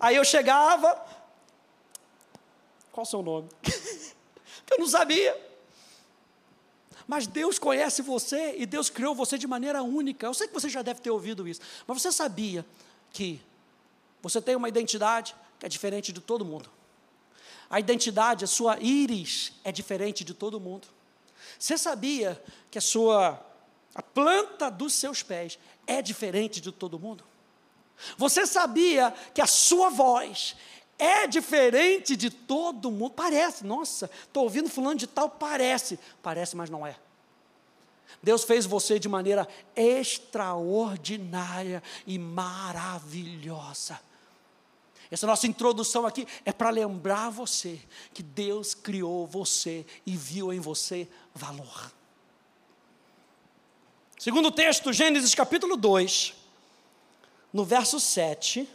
Aí 0.00 0.16
eu 0.16 0.24
chegava. 0.24 1.04
Qual 2.90 3.02
o 3.02 3.06
seu 3.06 3.22
nome? 3.22 3.48
eu 4.70 4.78
não 4.78 4.86
sabia. 4.86 5.47
Mas 7.08 7.26
Deus 7.26 7.58
conhece 7.58 8.02
você 8.02 8.54
e 8.58 8.66
Deus 8.66 8.90
criou 8.90 9.14
você 9.14 9.38
de 9.38 9.46
maneira 9.46 9.82
única. 9.82 10.26
Eu 10.26 10.34
sei 10.34 10.46
que 10.46 10.52
você 10.52 10.68
já 10.68 10.82
deve 10.82 11.00
ter 11.00 11.10
ouvido 11.10 11.48
isso, 11.48 11.62
mas 11.86 12.02
você 12.02 12.12
sabia 12.12 12.64
que 13.10 13.40
você 14.20 14.42
tem 14.42 14.54
uma 14.54 14.68
identidade 14.68 15.34
que 15.58 15.64
é 15.64 15.68
diferente 15.70 16.12
de 16.12 16.20
todo 16.20 16.44
mundo. 16.44 16.70
A 17.70 17.80
identidade, 17.80 18.44
a 18.44 18.48
sua 18.48 18.78
íris 18.78 19.52
é 19.64 19.72
diferente 19.72 20.22
de 20.22 20.34
todo 20.34 20.60
mundo. 20.60 20.86
Você 21.58 21.78
sabia 21.78 22.40
que 22.70 22.76
a 22.76 22.82
sua 22.82 23.42
a 23.94 24.02
planta 24.02 24.70
dos 24.70 24.92
seus 24.92 25.22
pés 25.22 25.58
é 25.86 26.02
diferente 26.02 26.60
de 26.60 26.70
todo 26.70 26.98
mundo? 26.98 27.24
Você 28.16 28.46
sabia 28.46 29.12
que 29.34 29.40
a 29.40 29.46
sua 29.46 29.88
voz 29.88 30.54
é 30.98 31.26
diferente 31.26 32.16
de 32.16 32.28
todo 32.28 32.90
mundo? 32.90 33.12
Parece, 33.12 33.64
nossa, 33.64 34.10
estou 34.24 34.42
ouvindo 34.42 34.68
fulano 34.68 34.98
de 34.98 35.06
tal, 35.06 35.30
parece. 35.30 35.98
Parece, 36.22 36.56
mas 36.56 36.68
não 36.68 36.86
é. 36.86 36.96
Deus 38.22 38.44
fez 38.44 38.66
você 38.66 38.98
de 38.98 39.08
maneira 39.08 39.48
extraordinária 39.76 41.82
e 42.06 42.18
maravilhosa. 42.18 44.00
Essa 45.10 45.26
nossa 45.26 45.46
introdução 45.46 46.04
aqui 46.04 46.26
é 46.44 46.52
para 46.52 46.70
lembrar 46.70 47.30
você 47.30 47.80
que 48.12 48.22
Deus 48.22 48.74
criou 48.74 49.26
você 49.26 49.86
e 50.04 50.16
viu 50.16 50.52
em 50.52 50.60
você 50.60 51.08
valor. 51.34 51.92
Segundo 54.18 54.50
texto, 54.50 54.92
Gênesis 54.92 55.34
capítulo 55.34 55.76
2, 55.76 56.34
no 57.52 57.64
verso 57.64 58.00
7. 58.00 58.68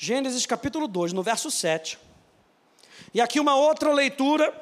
Gênesis 0.00 0.46
capítulo 0.46 0.86
2, 0.86 1.12
no 1.12 1.24
verso 1.24 1.50
7. 1.50 1.98
E 3.12 3.20
aqui 3.20 3.40
uma 3.40 3.56
outra 3.56 3.92
leitura. 3.92 4.54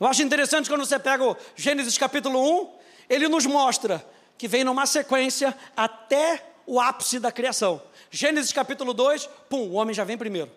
Eu 0.00 0.06
acho 0.06 0.22
interessante 0.22 0.66
quando 0.66 0.86
você 0.86 0.98
pega 0.98 1.22
o 1.22 1.36
Gênesis 1.54 1.98
capítulo 1.98 2.62
1, 2.62 2.70
ele 3.06 3.28
nos 3.28 3.44
mostra 3.44 4.02
que 4.38 4.48
vem 4.48 4.64
numa 4.64 4.86
sequência 4.86 5.54
até 5.76 6.42
o 6.66 6.80
ápice 6.80 7.20
da 7.20 7.30
criação. 7.30 7.82
Gênesis 8.10 8.50
capítulo 8.50 8.94
2, 8.94 9.26
pum, 9.50 9.68
o 9.68 9.72
homem 9.72 9.94
já 9.94 10.04
vem 10.04 10.16
primeiro. 10.16 10.50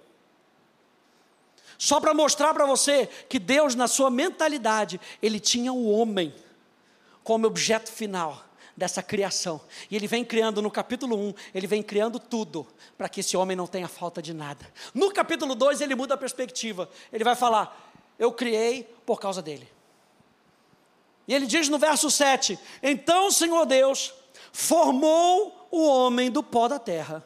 Só 1.78 2.00
para 2.00 2.14
mostrar 2.14 2.54
para 2.54 2.66
você 2.66 3.06
que 3.28 3.38
Deus, 3.38 3.76
na 3.76 3.90
sua 3.90 4.10
mentalidade, 4.10 5.00
ele 5.22 5.42
tinha 5.42 5.74
o 5.74 5.92
homem 5.92 6.34
como 7.22 7.48
objeto 7.48 7.92
final 7.92 8.45
dessa 8.76 9.02
criação. 9.02 9.62
E 9.90 9.96
ele 9.96 10.08
vem 10.08 10.24
criando 10.24 10.62
no 10.62 10.70
capítulo 10.70 11.18
1, 11.18 11.34
ele 11.54 11.68
vem 11.68 11.82
criando 11.82 12.20
tudo 12.20 12.68
para 12.98 13.08
que 13.08 13.20
esse 13.20 13.38
homem 13.38 13.56
não 13.56 13.68
tenha 13.68 13.88
falta 13.88 14.22
de 14.22 14.34
nada. 14.34 14.66
No 14.94 15.12
capítulo 15.12 15.56
2, 15.56 15.82
ele 15.82 15.96
muda 15.96 16.16
a 16.16 16.18
perspectiva. 16.18 16.90
Ele 17.12 17.24
vai 17.24 17.36
falar: 17.36 17.94
Eu 18.20 18.32
criei 18.32 18.84
por 19.06 19.20
causa 19.20 19.42
dele. 19.42 19.68
E 21.28 21.34
ele 21.34 21.46
diz 21.46 21.70
no 21.70 21.78
verso 21.78 22.10
7: 22.10 22.60
Então 22.82 23.28
o 23.28 23.32
Senhor 23.32 23.66
Deus 23.66 24.14
formou 24.52 25.68
o 25.72 25.86
homem 25.88 26.30
do 26.30 26.44
pó 26.44 26.68
da 26.68 26.80
terra 26.80 27.24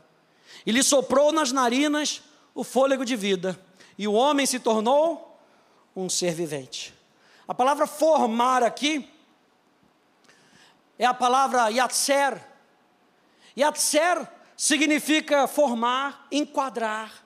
e 0.65 0.71
lhe 0.71 0.83
soprou 0.83 1.31
nas 1.31 1.51
narinas 1.51 2.21
o 2.53 2.63
fôlego 2.63 3.05
de 3.05 3.15
vida 3.15 3.59
e 3.97 4.07
o 4.07 4.13
homem 4.13 4.45
se 4.45 4.59
tornou 4.59 5.39
um 5.95 6.09
ser 6.09 6.33
vivente. 6.33 6.93
A 7.47 7.53
palavra 7.53 7.85
formar 7.85 8.63
aqui 8.63 9.09
é 10.99 11.05
a 11.05 11.13
palavra 11.13 11.69
yatser. 11.69 12.45
Yatser 13.57 14.27
significa 14.55 15.47
formar, 15.47 16.27
enquadrar, 16.29 17.25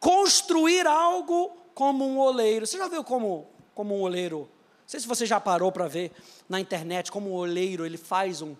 construir 0.00 0.84
algo 0.84 1.56
como 1.72 2.04
um 2.04 2.18
oleiro. 2.18 2.66
Você 2.66 2.76
já 2.76 2.88
viu 2.88 3.04
como, 3.04 3.48
como 3.74 3.96
um 3.96 4.02
oleiro? 4.02 4.40
Não 4.40 4.88
sei 4.88 4.98
se 4.98 5.06
você 5.06 5.24
já 5.24 5.38
parou 5.40 5.70
para 5.70 5.86
ver 5.86 6.10
na 6.48 6.58
internet 6.58 7.10
como 7.10 7.30
um 7.30 7.34
oleiro 7.34 7.86
ele 7.86 7.96
faz 7.96 8.42
um, 8.42 8.54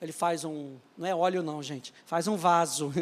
ele 0.00 0.12
faz 0.12 0.44
um, 0.44 0.76
não 0.96 1.06
é 1.06 1.14
óleo 1.14 1.42
não, 1.42 1.60
gente, 1.60 1.92
faz 2.06 2.28
um 2.28 2.36
vaso. 2.36 2.92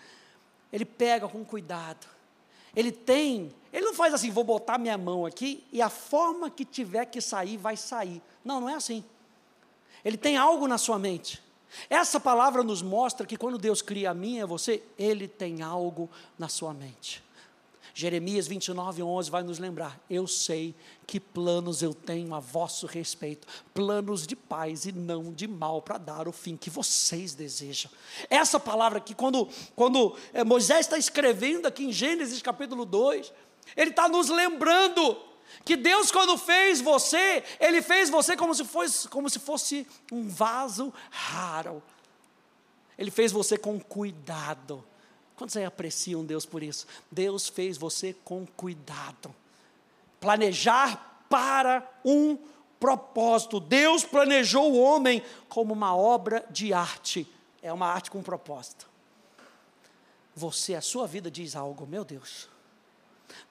ele 0.70 0.84
pega 0.84 1.26
com 1.26 1.42
cuidado. 1.44 2.06
Ele 2.76 2.92
tem, 2.92 3.50
ele 3.72 3.86
não 3.86 3.94
faz 3.94 4.12
assim, 4.12 4.30
vou 4.30 4.44
botar 4.44 4.76
minha 4.76 4.98
mão 4.98 5.24
aqui 5.24 5.66
e 5.72 5.80
a 5.80 5.88
forma 5.88 6.50
que 6.50 6.64
tiver 6.66 7.06
que 7.06 7.20
sair 7.22 7.56
vai 7.56 7.76
sair. 7.76 8.22
Não, 8.44 8.60
não 8.60 8.68
é 8.68 8.74
assim. 8.74 9.02
Ele 10.08 10.16
tem 10.16 10.38
algo 10.38 10.66
na 10.66 10.78
sua 10.78 10.98
mente. 10.98 11.38
Essa 11.90 12.18
palavra 12.18 12.62
nos 12.62 12.80
mostra 12.80 13.26
que 13.26 13.36
quando 13.36 13.58
Deus 13.58 13.82
cria 13.82 14.10
a 14.10 14.14
mim 14.14 14.38
e 14.38 14.46
você, 14.46 14.82
Ele 14.98 15.28
tem 15.28 15.60
algo 15.60 16.08
na 16.38 16.48
sua 16.48 16.72
mente. 16.72 17.22
Jeremias 17.92 18.48
29, 18.48 19.02
11 19.02 19.30
vai 19.30 19.42
nos 19.42 19.58
lembrar: 19.58 20.00
Eu 20.08 20.26
sei 20.26 20.74
que 21.06 21.20
planos 21.20 21.82
eu 21.82 21.92
tenho 21.92 22.34
a 22.34 22.40
vosso 22.40 22.86
respeito, 22.86 23.46
planos 23.74 24.26
de 24.26 24.34
paz 24.34 24.86
e 24.86 24.92
não 24.92 25.30
de 25.30 25.46
mal, 25.46 25.82
para 25.82 25.98
dar 25.98 26.26
o 26.26 26.32
fim 26.32 26.56
que 26.56 26.70
vocês 26.70 27.34
desejam. 27.34 27.90
Essa 28.30 28.58
palavra 28.58 29.00
que, 29.00 29.14
quando, 29.14 29.46
quando 29.76 30.16
é, 30.32 30.42
Moisés 30.42 30.86
está 30.86 30.96
escrevendo 30.96 31.66
aqui 31.66 31.84
em 31.84 31.92
Gênesis 31.92 32.40
capítulo 32.40 32.86
2, 32.86 33.30
ele 33.76 33.90
está 33.90 34.08
nos 34.08 34.30
lembrando 34.30 35.18
que 35.64 35.76
Deus, 35.76 36.10
quando 36.10 36.36
fez 36.38 36.80
você, 36.80 37.44
Ele 37.60 37.82
fez 37.82 38.08
você 38.10 38.36
como 38.36 38.54
se 38.54 38.64
fosse, 38.64 39.08
como 39.08 39.28
se 39.28 39.38
fosse 39.38 39.86
um 40.10 40.28
vaso 40.28 40.92
raro. 41.10 41.82
Ele 42.96 43.10
fez 43.10 43.30
você 43.30 43.56
com 43.56 43.78
cuidado. 43.78 44.84
Quantos 45.36 45.56
aí 45.56 45.64
apreciam 45.64 46.24
Deus 46.24 46.44
por 46.44 46.62
isso? 46.62 46.86
Deus 47.10 47.48
fez 47.48 47.78
você 47.78 48.14
com 48.24 48.44
cuidado. 48.44 49.34
Planejar 50.18 51.22
para 51.28 51.88
um 52.04 52.36
propósito. 52.80 53.60
Deus 53.60 54.04
planejou 54.04 54.72
o 54.72 54.80
homem 54.80 55.22
como 55.48 55.72
uma 55.72 55.94
obra 55.94 56.44
de 56.50 56.72
arte. 56.72 57.26
É 57.62 57.72
uma 57.72 57.86
arte 57.86 58.10
com 58.10 58.22
propósito. 58.22 58.88
Você, 60.34 60.74
a 60.74 60.80
sua 60.80 61.06
vida 61.06 61.30
diz 61.30 61.54
algo, 61.54 61.86
meu 61.86 62.04
Deus. 62.04 62.48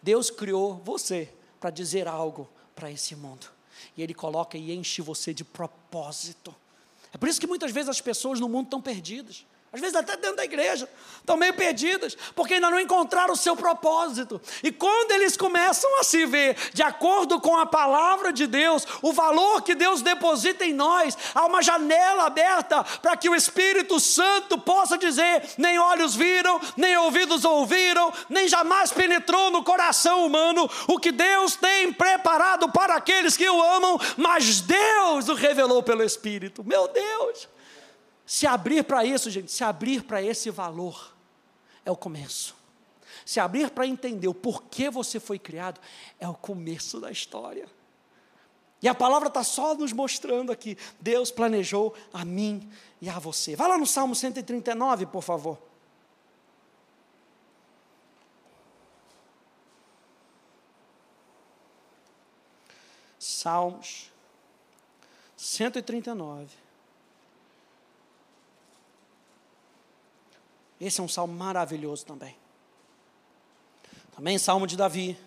Deus 0.02 0.30
criou 0.30 0.76
você 0.84 1.34
para 1.60 1.70
dizer 1.70 2.08
algo 2.08 2.48
para 2.76 2.92
esse 2.92 3.16
mundo. 3.16 3.48
E 3.96 4.02
Ele 4.02 4.14
coloca 4.14 4.58
e 4.58 4.74
enche 4.74 5.02
você 5.02 5.34
de 5.34 5.44
propósito. 5.44 6.56
É 7.14 7.18
por 7.18 7.28
isso 7.28 7.40
que 7.40 7.48
muitas 7.48 7.72
vezes 7.72 7.90
as 7.90 8.02
pessoas 8.02 8.40
no 8.40 8.50
mundo 8.50 8.66
estão 8.66 8.82
perdidas 8.82 9.46
às 9.78 9.82
vezes 9.82 9.96
até 9.96 10.18
dentro 10.18 10.38
da 10.38 10.44
igreja, 10.44 10.90
estão 11.20 11.38
meio 11.38 11.54
perdidas, 11.54 12.18
porque 12.36 12.56
ainda 12.56 12.70
não 12.70 12.80
encontraram 12.80 13.34
o 13.34 13.38
seu 13.38 13.56
propósito. 13.56 14.42
E 14.64 14.72
quando 14.72 15.12
eles 15.12 15.38
começam 15.38 16.00
a 16.00 16.04
se 16.04 16.26
ver 16.26 16.56
de 16.74 16.82
acordo 16.82 17.40
com 17.40 17.56
a 17.58 17.66
palavra 17.66 18.34
de 18.34 18.48
Deus, 18.48 18.86
o 19.02 19.14
valor 19.14 19.62
que 19.62 19.76
Deus 19.76 20.02
deposita 20.02 20.66
em 20.66 20.74
nós, 20.74 21.18
há 21.34 21.46
uma 21.46 21.62
janela 21.62 22.26
aberta 22.26 22.84
para 23.02 23.16
que 23.16 23.30
o 23.30 23.36
Espírito 23.36 24.00
Santo 24.00 24.58
possa 24.58 24.98
dizer: 24.98 25.44
nem 25.58 25.78
olhos 25.78 26.16
viram, 26.16 26.60
nem 26.76 26.98
ouvidos 26.98 27.46
ouviram, 27.46 28.12
nem 28.30 28.48
jamais 28.48 28.92
penetrou 28.92 29.52
no 29.52 29.64
coração 29.64 30.26
humano 30.26 30.70
o 30.88 30.98
que 30.98 31.12
Deus 31.12 31.56
tem 31.56 31.94
preparado 31.94 32.72
para 32.72 32.96
aqueles 32.96 33.38
que 33.38 33.48
o 33.48 33.62
amam, 33.62 34.00
mas 34.18 34.62
Deus 34.62 35.30
o 35.30 35.36
revelou 35.36 35.84
pelo 35.84 36.04
Espírito. 36.04 36.64
Meu 36.64 36.88
Deus! 36.88 37.57
Se 38.28 38.46
abrir 38.46 38.84
para 38.84 39.06
isso, 39.06 39.32
gente, 39.32 39.50
se 39.50 39.64
abrir 39.64 40.04
para 40.04 40.22
esse 40.22 40.52
valor, 40.52 41.16
é 41.86 41.90
o 41.90 41.96
começo. 41.96 42.58
Se 43.26 43.40
abrir 43.40 43.72
para 43.72 43.88
entender 43.88 44.28
o 44.28 44.34
porquê 44.34 44.90
você 44.90 45.18
foi 45.18 45.40
criado, 45.40 45.80
é 46.20 46.28
o 46.28 46.34
começo 46.34 47.00
da 47.00 47.10
história. 47.10 47.70
E 48.82 48.88
a 48.90 48.94
palavra 48.94 49.30
está 49.30 49.46
só 49.46 49.74
nos 49.74 49.94
mostrando 49.94 50.52
aqui: 50.52 50.78
Deus 51.00 51.32
planejou 51.32 51.96
a 52.12 52.26
mim 52.26 52.70
e 53.02 53.10
a 53.10 53.18
você. 53.18 53.56
Vai 53.56 53.70
lá 53.70 53.78
no 53.78 53.88
Salmo 53.88 54.14
139, 54.14 55.06
por 55.06 55.24
favor. 55.24 55.58
Salmos 63.18 64.12
139. 65.38 66.67
Esse 70.80 71.02
é 71.02 71.04
um 71.04 71.08
salmo 71.08 71.34
maravilhoso 71.34 72.06
também. 72.06 72.36
Também 74.16 74.38
salmo 74.38 74.68
de 74.68 74.78
Davi. 74.78 75.18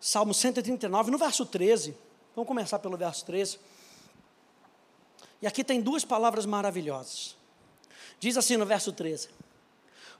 Salmo 0.00 0.32
139, 0.32 1.10
no 1.10 1.18
verso 1.18 1.44
13. 1.44 1.96
Vamos 2.34 2.46
começar 2.46 2.78
pelo 2.78 2.96
verso 2.96 3.24
13. 3.26 3.58
E 5.42 5.46
aqui 5.48 5.64
tem 5.64 5.80
duas 5.80 6.04
palavras 6.04 6.46
maravilhosas. 6.46 7.36
Diz 8.20 8.36
assim 8.36 8.56
no 8.56 8.64
verso 8.64 8.92
13: 8.92 9.28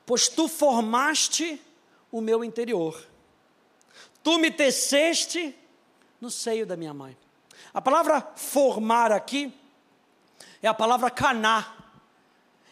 Pois 0.04 0.28
tu 0.28 0.48
formaste 0.48 1.62
o 2.10 2.20
meu 2.20 2.42
interior 2.42 3.00
Tu 4.26 4.40
me 4.40 4.50
teceste 4.50 5.54
no 6.20 6.32
seio 6.32 6.66
da 6.66 6.76
minha 6.76 6.92
mãe. 6.92 7.16
A 7.72 7.80
palavra 7.80 8.20
formar 8.34 9.12
aqui 9.12 9.54
é 10.60 10.66
a 10.66 10.74
palavra 10.74 11.08
caná. 11.12 11.72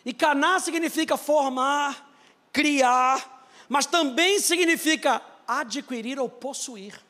E 0.05 0.13
caná 0.13 0.59
significa 0.59 1.17
formar, 1.17 2.11
criar, 2.53 3.47
mas 3.69 3.87
também 3.87 4.41
significa 4.41 5.23
adquirir 5.47 6.19
ou 6.19 6.29
possuir. 6.29 7.01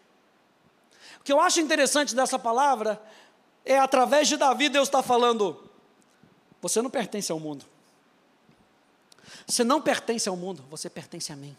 O 1.18 1.24
que 1.24 1.32
eu 1.32 1.40
acho 1.40 1.58
interessante 1.60 2.14
dessa 2.14 2.38
palavra 2.38 3.02
é 3.64 3.78
através 3.78 4.28
de 4.28 4.36
Davi, 4.36 4.68
Deus 4.68 4.88
está 4.88 5.02
falando: 5.02 5.70
você 6.60 6.82
não 6.82 6.90
pertence 6.90 7.32
ao 7.32 7.40
mundo. 7.40 7.64
Você 9.46 9.64
não 9.64 9.80
pertence 9.80 10.28
ao 10.28 10.36
mundo, 10.36 10.62
você 10.68 10.90
pertence 10.90 11.32
a 11.32 11.36
mim. 11.36 11.56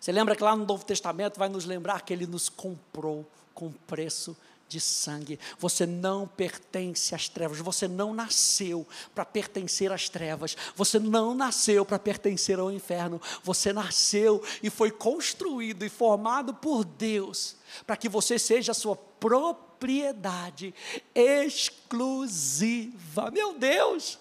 Você 0.00 0.12
lembra 0.12 0.36
que 0.36 0.42
lá 0.42 0.54
no 0.56 0.64
Novo 0.64 0.84
Testamento 0.84 1.38
vai 1.38 1.48
nos 1.48 1.64
lembrar 1.64 2.02
que 2.02 2.12
ele 2.12 2.26
nos 2.26 2.48
comprou 2.48 3.28
com 3.54 3.72
preço 3.86 4.36
de 4.70 4.80
sangue. 4.80 5.38
Você 5.58 5.84
não 5.84 6.26
pertence 6.28 7.12
às 7.14 7.28
trevas, 7.28 7.58
você 7.58 7.88
não 7.88 8.14
nasceu 8.14 8.86
para 9.14 9.24
pertencer 9.24 9.92
às 9.92 10.08
trevas, 10.08 10.56
você 10.76 11.00
não 11.00 11.34
nasceu 11.34 11.84
para 11.84 11.98
pertencer 11.98 12.58
ao 12.60 12.70
inferno, 12.70 13.20
você 13.42 13.72
nasceu 13.72 14.42
e 14.62 14.70
foi 14.70 14.92
construído 14.92 15.84
e 15.84 15.88
formado 15.88 16.54
por 16.54 16.84
Deus 16.84 17.56
para 17.84 17.96
que 17.96 18.08
você 18.08 18.38
seja 18.38 18.70
a 18.70 18.74
sua 18.74 18.94
propriedade 18.94 20.72
exclusiva. 21.14 22.90
Meu 23.32 23.58
Deus! 23.58 24.18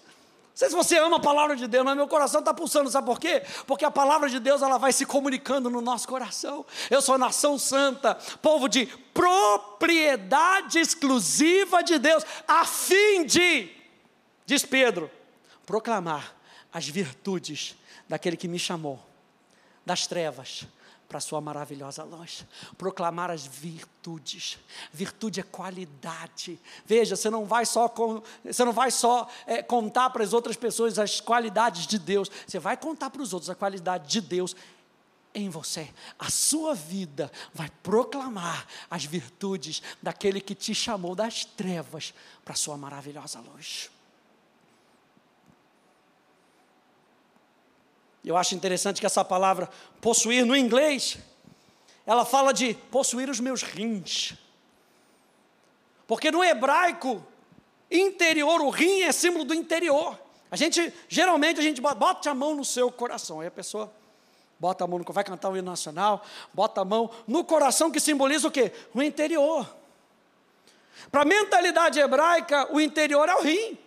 Sei 0.60 0.70
se 0.70 0.76
você 0.76 0.98
ama 0.98 1.16
a 1.16 1.20
palavra 1.22 1.56
de 1.56 1.66
Deus, 1.68 1.86
mas 1.86 1.96
meu 1.96 2.06
coração 2.06 2.42
está 2.42 2.54
pulsando, 2.54 2.90
sabe 2.90 3.08
por 3.08 3.18
quê? 3.18 3.44
Porque 3.66 3.86
a 3.86 3.90
palavra 3.90 4.28
de 4.28 4.42
Deus 4.42 4.62
ela 4.62 4.78
vai 4.78 4.92
se 4.92 5.06
comunicando 5.06 5.70
no 5.70 5.80
nosso 5.80 6.06
coração. 6.06 6.66
Eu 6.92 7.02
sou 7.02 7.18
nação 7.18 7.58
santa, 7.58 8.16
povo 8.42 8.68
de 8.68 8.86
propriedade 9.14 10.78
exclusiva 10.78 11.82
de 11.82 11.98
Deus, 11.98 12.26
a 12.46 12.66
fim 12.66 13.24
de, 13.26 13.70
diz 14.46 14.66
Pedro, 14.66 15.10
proclamar 15.66 16.36
as 16.74 16.86
virtudes 16.86 17.78
daquele 18.10 18.36
que 18.36 18.50
me 18.50 18.60
chamou 18.60 19.02
das 19.86 20.08
trevas 20.08 20.68
para 21.10 21.20
sua 21.20 21.42
maravilhosa 21.42 22.04
luz. 22.04 22.46
Proclamar 22.78 23.32
as 23.32 23.46
virtudes. 23.46 24.60
Virtude 24.94 25.40
é 25.40 25.44
qualidade. 25.44 26.60
Veja, 26.86 27.16
você 27.16 27.32
não 27.32 27.46
vai 27.46 27.66
só, 27.66 27.90
com, 27.90 28.22
você 28.46 28.64
não 28.64 28.72
vai 28.72 28.92
só 28.92 29.28
é, 29.48 29.64
contar 29.64 30.12
para 30.12 30.24
as 30.24 30.32
outras 30.32 30.56
pessoas 30.56 31.00
as 31.00 31.20
qualidades 31.20 31.88
de 31.88 31.98
Deus, 31.98 32.30
você 32.48 32.60
vai 32.60 32.78
contar 32.78 33.10
para 33.10 33.24
os 33.24 33.34
outros 33.34 33.50
a 33.50 33.56
qualidade 33.56 34.08
de 34.08 34.22
Deus 34.22 34.56
em 35.34 35.50
você. 35.50 35.90
A 36.18 36.30
sua 36.30 36.76
vida 36.76 37.32
vai 37.54 37.72
proclamar 37.82 38.68
as 38.90 39.04
virtudes 39.04 39.82
daquele 40.02 40.40
que 40.40 40.54
te 40.54 40.76
chamou 40.76 41.16
das 41.16 41.44
trevas 41.44 42.14
para 42.46 42.54
a 42.54 42.58
sua 42.58 42.78
maravilhosa 42.78 43.40
luz. 43.40 43.90
Eu 48.24 48.36
acho 48.36 48.56
interessante 48.56 49.00
que 49.00 49.06
essa 49.06 49.24
palavra 49.24 49.70
possuir 50.02 50.46
no 50.46 50.56
inglês, 50.56 51.18
ela 52.06 52.26
fala 52.26 52.54
de 52.54 52.74
possuir 52.92 53.30
os 53.30 53.40
meus 53.40 53.62
rins. 53.62 54.34
Porque 56.08 56.32
no 56.32 56.44
hebraico, 56.44 57.24
interior, 57.90 58.62
o 58.62 58.70
rim 58.70 59.02
é 59.02 59.12
símbolo 59.12 59.46
do 59.46 59.54
interior. 59.54 60.20
A 60.52 60.56
gente, 60.56 60.92
geralmente, 61.08 61.60
a 61.60 61.64
gente 61.64 61.80
bota, 61.80 61.96
bota 61.96 62.30
a 62.32 62.34
mão 62.34 62.56
no 62.56 62.66
seu 62.66 62.92
coração. 62.92 63.40
Aí 63.40 63.48
a 63.48 63.52
pessoa 63.52 63.92
bota 64.60 64.84
a 64.84 64.88
mão, 64.88 65.00
no, 65.00 65.06
vai 65.14 65.24
cantar 65.24 65.50
o 65.50 65.58
hino 65.58 65.70
nacional, 65.70 66.24
bota 66.54 66.82
a 66.82 66.86
mão 66.86 67.10
no 67.28 67.44
coração 67.44 67.92
que 67.92 68.00
simboliza 68.00 68.48
o 68.48 68.52
quê? 68.52 68.72
O 68.94 69.02
interior. 69.02 69.68
Para 71.12 71.22
a 71.22 71.26
mentalidade 71.26 72.00
hebraica, 72.00 72.68
o 72.74 72.82
interior 72.82 73.30
é 73.30 73.36
o 73.36 73.42
rim. 73.42 73.78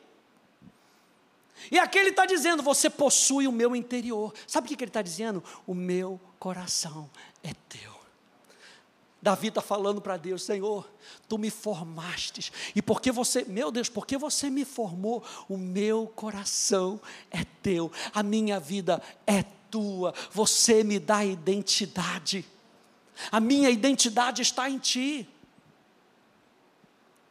E 1.70 1.79
aqui 1.79 1.98
ele 1.98 2.11
está 2.11 2.27
dizendo: 2.27 2.62
Você 2.62 2.90
possui 2.90 3.46
o 3.46 3.53
meu 3.53 3.75
interior. 3.77 4.33
Sabe 4.46 4.66
o 4.66 4.68
que 4.77 4.83
ele 4.83 4.90
está 4.90 5.03
dizendo? 5.03 5.42
O 5.66 5.75
meu 5.75 6.20
coração 6.38 7.11
é 7.42 7.53
teu. 7.68 7.92
Davi 9.22 9.48
está 9.48 9.62
falando 9.62 10.01
para 10.01 10.16
Deus, 10.16 10.42
Senhor, 10.42 10.90
tu 11.29 11.38
me 11.38 11.48
formaste, 11.48 12.53
e 12.75 12.83
porque 12.83 13.12
você, 13.12 13.44
meu 13.44 13.70
Deus, 13.70 13.88
porque 13.88 14.18
você 14.18 14.51
me 14.51 14.64
formou, 14.64 15.22
o 15.48 15.57
meu 15.57 16.09
coração 16.09 17.01
é 17.31 17.44
teu, 17.62 17.92
a 18.12 18.20
minha 18.20 18.59
vida 18.59 19.01
é 19.25 19.44
tua, 19.70 20.12
você 20.33 20.83
me 20.83 20.98
dá 20.98 21.25
identidade, 21.25 22.44
a 23.31 23.38
minha 23.38 23.70
identidade 23.70 24.42
está 24.42 24.68
em 24.68 24.79
ti. 24.79 25.29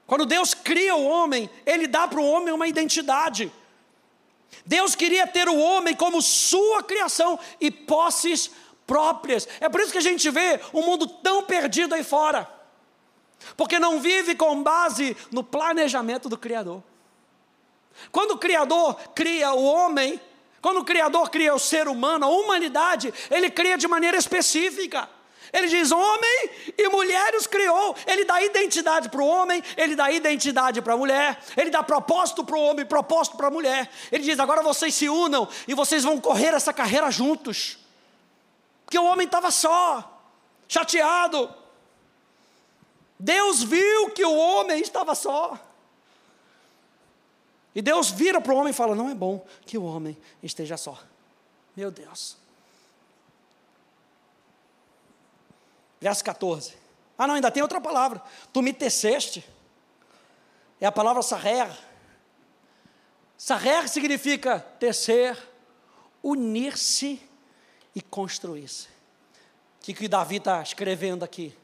Quando 0.07 0.25
Deus 0.25 0.53
cria 0.53 0.95
o 0.95 1.05
homem, 1.05 1.49
Ele 1.65 1.87
dá 1.87 2.07
para 2.07 2.21
o 2.21 2.25
homem 2.25 2.53
uma 2.53 2.67
identidade. 2.67 3.51
Deus 4.65 4.95
queria 4.95 5.25
ter 5.25 5.47
o 5.47 5.57
homem 5.57 5.95
como 5.95 6.21
sua 6.21 6.83
criação 6.83 7.39
e 7.59 7.71
posses 7.71 8.51
próprias. 8.85 9.47
É 9.59 9.69
por 9.69 9.81
isso 9.81 9.91
que 9.91 9.97
a 9.97 10.01
gente 10.01 10.29
vê 10.29 10.59
um 10.73 10.83
mundo 10.83 11.07
tão 11.07 11.43
perdido 11.43 11.95
aí 11.95 12.03
fora. 12.03 12.49
Porque 13.57 13.79
não 13.79 13.99
vive 13.99 14.35
com 14.35 14.61
base 14.61 15.15
no 15.31 15.43
planejamento 15.43 16.29
do 16.29 16.37
Criador. 16.37 16.83
Quando 18.11 18.31
o 18.31 18.37
Criador 18.37 18.95
cria 19.15 19.53
o 19.53 19.63
homem, 19.63 20.19
quando 20.61 20.79
o 20.79 20.85
Criador 20.85 21.29
cria 21.29 21.53
o 21.55 21.59
ser 21.59 21.87
humano, 21.87 22.25
a 22.25 22.29
humanidade, 22.29 23.13
ele 23.29 23.49
cria 23.49 23.77
de 23.77 23.87
maneira 23.87 24.17
específica. 24.17 25.09
Ele 25.53 25.67
diz: 25.67 25.91
homem 25.91 26.49
e 26.77 26.87
mulher 26.87 27.35
os 27.35 27.45
criou. 27.45 27.95
Ele 28.07 28.23
dá 28.23 28.41
identidade 28.41 29.09
para 29.09 29.21
o 29.21 29.27
homem, 29.27 29.61
ele 29.75 29.95
dá 29.95 30.11
identidade 30.11 30.81
para 30.81 30.93
a 30.93 30.97
mulher, 30.97 31.39
ele 31.57 31.69
dá 31.69 31.83
propósito 31.83 32.43
para 32.43 32.57
o 32.57 32.61
homem, 32.61 32.85
propósito 32.85 33.37
para 33.37 33.47
a 33.47 33.51
mulher. 33.51 33.89
Ele 34.11 34.23
diz: 34.23 34.39
agora 34.39 34.63
vocês 34.63 34.93
se 34.93 35.09
unam 35.09 35.47
e 35.67 35.73
vocês 35.73 36.03
vão 36.03 36.19
correr 36.19 36.53
essa 36.53 36.71
carreira 36.71 37.11
juntos. 37.11 37.77
Porque 38.85 38.97
o 38.97 39.05
homem 39.05 39.25
estava 39.25 39.51
só, 39.51 40.21
chateado. 40.67 41.53
Deus 43.19 43.61
viu 43.61 44.09
que 44.11 44.25
o 44.25 44.35
homem 44.35 44.81
estava 44.81 45.13
só. 45.13 45.59
E 47.73 47.81
Deus 47.81 48.09
vira 48.09 48.41
para 48.41 48.53
o 48.53 48.57
homem 48.57 48.71
e 48.71 48.73
fala: 48.73 48.95
Não 48.95 49.09
é 49.09 49.13
bom 49.13 49.45
que 49.65 49.77
o 49.77 49.83
homem 49.83 50.17
esteja 50.41 50.77
só. 50.77 50.97
Meu 51.75 51.91
Deus. 51.91 52.40
Verso 56.01 56.23
14. 56.23 56.73
Ah, 57.15 57.27
não, 57.27 57.35
ainda 57.35 57.51
tem 57.51 57.61
outra 57.61 57.79
palavra. 57.79 58.19
Tu 58.51 58.61
me 58.63 58.73
teceste. 58.73 59.47
É 60.79 60.87
a 60.87 60.91
palavra 60.91 61.21
sarrer. 61.21 61.69
Sarrer 63.37 63.87
significa 63.87 64.59
tecer, 64.59 65.37
unir-se 66.23 67.21
e 67.93 68.01
construir-se. 68.01 68.87
O 68.87 69.83
que, 69.83 69.93
que 69.93 70.07
Davi 70.07 70.37
está 70.37 70.63
escrevendo 70.63 71.23
aqui? 71.23 71.55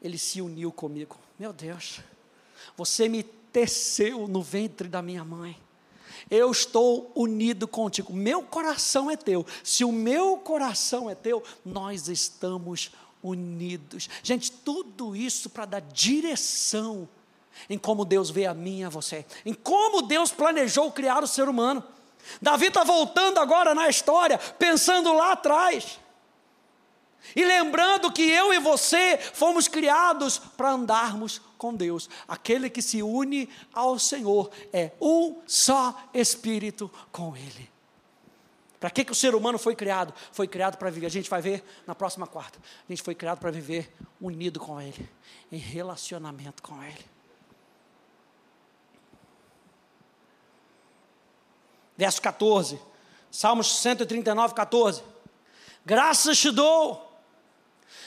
Ele 0.00 0.16
se 0.16 0.40
uniu 0.40 0.72
comigo. 0.72 1.18
Meu 1.38 1.52
Deus, 1.52 2.00
você 2.76 3.08
me 3.08 3.22
teceu 3.22 4.26
no 4.26 4.42
ventre 4.42 4.88
da 4.88 5.02
minha 5.02 5.24
mãe. 5.24 5.60
Eu 6.30 6.50
estou 6.50 7.12
unido 7.14 7.68
contigo. 7.68 8.12
Meu 8.12 8.42
coração 8.42 9.10
é 9.10 9.16
teu. 9.16 9.46
Se 9.62 9.84
o 9.84 9.92
meu 9.92 10.38
coração 10.38 11.10
é 11.10 11.14
teu, 11.14 11.42
nós 11.64 12.08
estamos 12.08 12.86
unidos. 12.86 13.07
Gente, 14.22 14.50
tudo 14.50 15.14
isso 15.16 15.50
para 15.50 15.64
dar 15.64 15.80
direção 15.80 17.08
em 17.68 17.78
como 17.78 18.04
Deus 18.04 18.30
vê 18.30 18.46
a 18.46 18.54
mim 18.54 18.80
e 18.80 18.84
a 18.84 18.88
você, 18.88 19.26
em 19.44 19.52
como 19.52 20.02
Deus 20.02 20.30
planejou 20.30 20.92
criar 20.92 21.22
o 21.22 21.26
ser 21.26 21.48
humano. 21.48 21.82
Davi 22.40 22.66
está 22.66 22.84
voltando 22.84 23.38
agora 23.38 23.74
na 23.74 23.88
história, 23.88 24.38
pensando 24.38 25.12
lá 25.12 25.32
atrás. 25.32 25.98
E 27.34 27.44
lembrando 27.44 28.12
que 28.12 28.22
eu 28.22 28.52
e 28.54 28.58
você 28.58 29.18
fomos 29.18 29.66
criados 29.68 30.38
para 30.38 30.72
andarmos 30.72 31.40
com 31.58 31.74
Deus. 31.74 32.08
Aquele 32.26 32.70
que 32.70 32.80
se 32.80 33.02
une 33.02 33.48
ao 33.72 33.98
Senhor 33.98 34.50
é 34.72 34.92
um 35.00 35.36
só 35.46 35.94
espírito 36.14 36.90
com 37.10 37.36
Ele. 37.36 37.68
Para 38.78 38.90
que, 38.90 39.04
que 39.04 39.12
o 39.12 39.14
ser 39.14 39.34
humano 39.34 39.58
foi 39.58 39.74
criado? 39.74 40.14
Foi 40.32 40.46
criado 40.46 40.76
para 40.76 40.90
viver. 40.90 41.06
A 41.06 41.10
gente 41.10 41.28
vai 41.28 41.42
ver 41.42 41.64
na 41.86 41.94
próxima 41.94 42.26
quarta. 42.26 42.58
A 42.58 42.92
gente 42.92 43.02
foi 43.02 43.14
criado 43.14 43.38
para 43.38 43.50
viver 43.50 43.92
unido 44.20 44.60
com 44.60 44.80
Ele, 44.80 45.08
em 45.50 45.58
relacionamento 45.58 46.62
com 46.62 46.82
Ele. 46.82 47.18
verso 51.98 52.22
14, 52.22 52.80
Salmos 53.28 53.80
139, 53.80 54.54
14. 54.54 55.02
Graças 55.84 56.38
te 56.38 56.50
dou, 56.52 57.20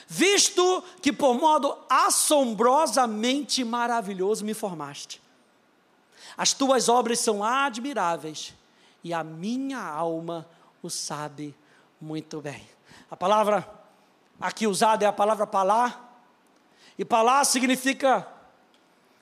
visto 0.07 0.81
que 1.01 1.11
por 1.11 1.35
modo 1.35 1.77
assombrosamente 1.89 3.65
maravilhoso 3.65 4.45
me 4.45 4.53
formaste. 4.53 5.21
As 6.37 6.53
tuas 6.53 6.87
obras 6.87 7.19
são 7.19 7.43
admiráveis 7.43 8.53
e 9.03 9.13
a 9.13 9.23
minha 9.23 9.83
alma 9.83 10.47
o 10.81 10.89
sabe 10.89 11.55
muito 11.99 12.41
bem. 12.41 12.67
A 13.09 13.17
palavra 13.17 13.67
aqui 14.39 14.67
usada 14.67 15.05
é 15.05 15.07
a 15.07 15.13
palavra 15.13 15.45
palá, 15.45 16.09
e 16.97 17.05
palá 17.05 17.43
significa 17.43 18.27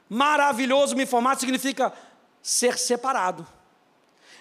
maravilhoso 0.09 0.95
me 0.95 1.05
formar, 1.05 1.37
significa 1.37 1.93
ser 2.41 2.77
separado 2.77 3.45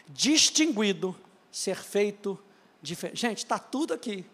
distinguido, 0.09 1.15
ser 1.51 1.77
feito 1.77 2.39
diferente. 2.81 3.21
Gente, 3.21 3.39
está 3.39 3.59
tudo 3.59 3.93
aqui. 3.93 4.25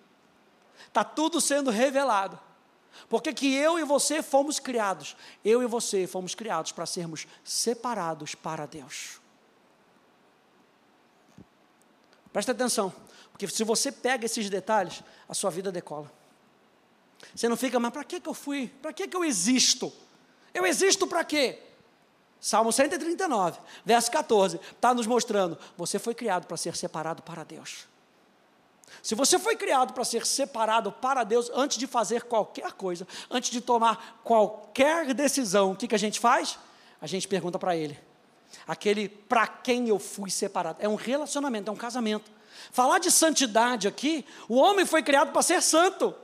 Está 0.87 1.03
tudo 1.03 1.41
sendo 1.41 1.71
revelado. 1.71 2.39
Porque 3.09 3.33
que 3.33 3.53
eu 3.53 3.79
e 3.79 3.85
você 3.85 4.23
fomos 4.23 4.61
criados, 4.61 5.17
eu 5.45 5.63
e 5.63 5.67
você 5.67 6.07
fomos 6.07 6.35
criados 6.35 6.71
para 6.71 6.87
sermos 6.87 7.27
separados 7.43 8.35
para 8.35 8.67
Deus. 8.67 9.21
Presta 12.35 12.51
atenção, 12.51 12.93
porque 13.31 13.47
se 13.47 13.63
você 13.63 13.93
pega 13.93 14.27
esses 14.27 14.51
detalhes, 14.51 15.05
a 15.29 15.35
sua 15.35 15.51
vida 15.51 15.71
decola. 15.71 16.11
Você 17.33 17.49
não 17.49 17.57
fica, 17.57 17.79
mas 17.79 17.93
para 17.93 18.03
que, 18.03 18.19
que 18.19 18.29
eu 18.29 18.35
fui? 18.35 18.67
Para 18.83 18.93
que, 18.93 19.07
que 19.07 19.17
eu 19.17 19.25
existo? 19.25 19.93
Eu 20.53 20.67
existo 20.67 21.07
para 21.07 21.23
quê? 21.23 21.61
Salmo 22.41 22.73
139, 22.73 23.61
verso 23.85 24.11
14, 24.11 24.57
está 24.57 24.93
nos 24.93 25.07
mostrando: 25.07 25.57
você 25.77 25.97
foi 25.97 26.13
criado 26.13 26.49
para 26.49 26.57
ser 26.57 26.75
separado 26.75 27.23
para 27.23 27.45
Deus. 27.45 27.87
Se 29.01 29.15
você 29.15 29.39
foi 29.39 29.55
criado 29.55 29.93
para 29.93 30.03
ser 30.03 30.27
separado 30.27 30.91
para 30.91 31.23
Deus, 31.23 31.49
antes 31.55 31.79
de 31.79 31.87
fazer 31.87 32.25
qualquer 32.25 32.73
coisa, 32.73 33.07
antes 33.31 33.51
de 33.51 33.61
tomar 33.61 34.21
qualquer 34.25 35.15
decisão, 35.15 35.71
o 35.71 35.77
que, 35.77 35.87
que 35.87 35.95
a 35.95 35.99
gente 35.99 36.19
faz? 36.19 36.59
A 37.01 37.07
gente 37.07 37.29
pergunta 37.29 37.61
para 37.61 37.77
Ele. 37.77 37.97
Aquele 38.67 39.09
para 39.09 39.47
quem 39.47 39.89
eu 39.89 39.99
fui 39.99 40.31
separado. 40.31 40.79
É 40.81 40.89
um 40.89 40.95
relacionamento, 40.95 41.71
é 41.71 41.73
um 41.73 41.77
casamento. 41.77 42.31
Falar 42.73 42.99
de 42.99 43.11
santidade 43.11 43.87
aqui, 43.87 44.25
o 44.49 44.57
homem 44.57 44.87
foi 44.87 45.03
criado 45.03 45.33
para 45.33 45.43
ser 45.43 45.63
santo 45.63 46.15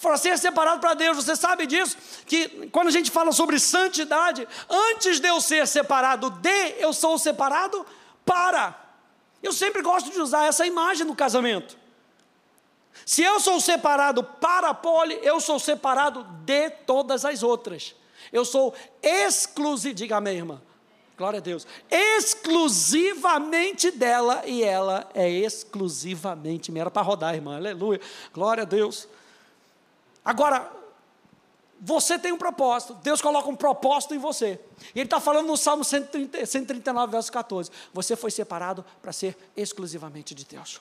para 0.00 0.16
ser 0.16 0.38
separado 0.38 0.80
para 0.80 0.94
Deus. 0.94 1.16
Você 1.16 1.36
sabe 1.36 1.66
disso? 1.66 1.96
Que 2.26 2.68
quando 2.68 2.88
a 2.88 2.90
gente 2.90 3.10
fala 3.10 3.32
sobre 3.32 3.58
santidade, 3.58 4.46
antes 4.68 5.20
de 5.20 5.28
eu 5.28 5.40
ser 5.40 5.66
separado 5.66 6.30
de, 6.30 6.74
eu 6.78 6.92
sou 6.92 7.18
separado 7.18 7.84
para. 8.24 8.78
Eu 9.42 9.52
sempre 9.52 9.82
gosto 9.82 10.10
de 10.10 10.20
usar 10.20 10.46
essa 10.46 10.66
imagem 10.66 11.06
no 11.06 11.14
casamento. 11.14 11.76
Se 13.04 13.22
eu 13.22 13.40
sou 13.40 13.60
separado 13.60 14.22
para 14.22 14.70
a 14.70 14.74
pole, 14.74 15.18
eu 15.22 15.40
sou 15.40 15.58
separado 15.58 16.24
de 16.44 16.70
todas 16.70 17.24
as 17.24 17.42
outras. 17.42 17.94
Eu 18.32 18.44
sou 18.44 18.74
exclusivo, 19.02 19.94
diga 19.94 20.20
irmã. 20.30 20.60
Glória 21.16 21.38
a 21.38 21.42
Deus. 21.42 21.66
Exclusivamente 21.90 23.90
dela 23.90 24.42
e 24.46 24.64
ela 24.64 25.08
é 25.14 25.30
exclusivamente 25.30 26.72
minha. 26.72 26.82
Era 26.82 26.90
para 26.90 27.02
rodar, 27.02 27.34
irmã. 27.34 27.56
Aleluia. 27.56 28.00
Glória 28.32 28.62
a 28.62 28.66
Deus. 28.66 29.06
Agora, 30.24 30.70
você 31.80 32.18
tem 32.18 32.32
um 32.32 32.38
propósito, 32.38 32.94
Deus 32.94 33.20
coloca 33.20 33.48
um 33.48 33.54
propósito 33.54 34.14
em 34.14 34.18
você. 34.18 34.58
E 34.94 35.00
Ele 35.00 35.06
está 35.06 35.20
falando 35.20 35.46
no 35.46 35.56
Salmo 35.56 35.84
130, 35.84 36.46
139, 36.46 37.12
verso 37.12 37.30
14: 37.30 37.70
Você 37.92 38.16
foi 38.16 38.30
separado 38.30 38.84
para 39.02 39.12
ser 39.12 39.36
exclusivamente 39.56 40.34
de 40.34 40.44
Deus. 40.44 40.80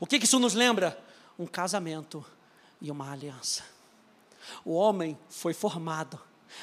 O 0.00 0.06
que, 0.06 0.18
que 0.18 0.24
isso 0.24 0.38
nos 0.38 0.54
lembra? 0.54 0.98
Um 1.38 1.46
casamento 1.46 2.24
e 2.80 2.90
uma 2.90 3.12
aliança. 3.12 3.62
O 4.64 4.74
homem 4.74 5.18
foi 5.30 5.54
formado 5.54 6.20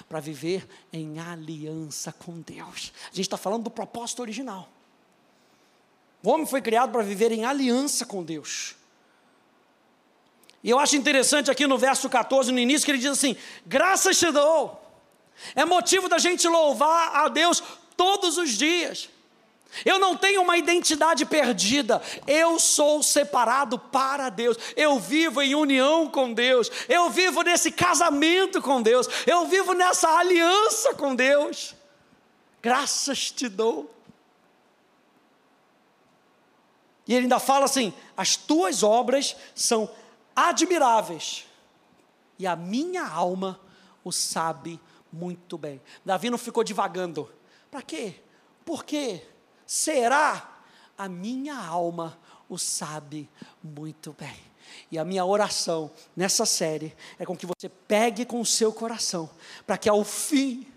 para 0.07 0.19
viver 0.19 0.67
em 0.91 1.19
aliança 1.19 2.11
com 2.11 2.39
Deus. 2.41 2.91
A 3.05 3.15
gente 3.15 3.21
está 3.21 3.37
falando 3.37 3.63
do 3.63 3.69
propósito 3.69 4.21
original. 4.21 4.69
O 6.23 6.29
homem 6.29 6.45
foi 6.45 6.61
criado 6.61 6.91
para 6.91 7.01
viver 7.01 7.31
em 7.31 7.45
aliança 7.45 8.05
com 8.05 8.23
Deus. 8.23 8.75
E 10.63 10.69
eu 10.69 10.77
acho 10.77 10.95
interessante 10.95 11.49
aqui 11.49 11.65
no 11.65 11.77
verso 11.77 12.09
14, 12.09 12.51
no 12.51 12.59
início, 12.59 12.85
que 12.85 12.91
ele 12.91 12.97
diz 12.97 13.11
assim: 13.11 13.35
graças 13.65 14.17
te 14.17 14.29
dou. 14.31 14.79
É 15.55 15.63
motivo 15.63 16.09
da 16.09 16.17
gente 16.17 16.47
louvar 16.47 17.15
a 17.15 17.29
Deus 17.29 17.63
todos 17.95 18.37
os 18.37 18.51
dias. 18.51 19.09
Eu 19.85 19.99
não 19.99 20.15
tenho 20.15 20.41
uma 20.41 20.57
identidade 20.57 21.25
perdida. 21.25 22.01
Eu 22.25 22.59
sou 22.59 23.01
separado 23.03 23.77
para 23.77 24.29
Deus. 24.29 24.57
Eu 24.75 24.99
vivo 24.99 25.41
em 25.41 25.55
união 25.55 26.09
com 26.09 26.33
Deus. 26.33 26.69
Eu 26.87 27.09
vivo 27.09 27.41
nesse 27.41 27.71
casamento 27.71 28.61
com 28.61 28.81
Deus. 28.81 29.07
Eu 29.25 29.45
vivo 29.45 29.73
nessa 29.73 30.09
aliança 30.17 30.93
com 30.95 31.15
Deus. 31.15 31.75
Graças 32.61 33.31
te 33.31 33.47
dou. 33.47 33.93
E 37.09 37.13
ele 37.15 37.23
ainda 37.23 37.39
fala 37.39 37.65
assim: 37.65 37.91
as 38.15 38.35
tuas 38.35 38.83
obras 38.83 39.35
são 39.55 39.89
admiráveis, 40.35 41.47
e 42.37 42.45
a 42.45 42.55
minha 42.55 43.05
alma 43.05 43.59
o 44.03 44.11
sabe 44.11 44.79
muito 45.11 45.57
bem. 45.57 45.81
Davi 46.05 46.29
não 46.29 46.37
ficou 46.37 46.63
divagando. 46.63 47.27
Para 47.71 47.81
quê? 47.81 48.15
Por 48.63 48.85
quê? 48.85 49.25
Será? 49.69 50.63
A 50.97 51.07
minha 51.07 51.55
alma 51.55 52.19
o 52.49 52.57
sabe 52.57 53.29
muito 53.63 54.15
bem. 54.19 54.35
E 54.91 54.97
a 54.97 55.05
minha 55.05 55.23
oração 55.23 55.91
nessa 56.15 56.43
série 56.43 56.95
é 57.19 57.25
com 57.25 57.37
que 57.37 57.45
você 57.45 57.69
pegue 57.69 58.25
com 58.25 58.41
o 58.41 58.45
seu 58.45 58.73
coração, 58.73 59.29
para 59.67 59.77
que 59.77 59.87
ao 59.87 60.03
fim 60.03 60.67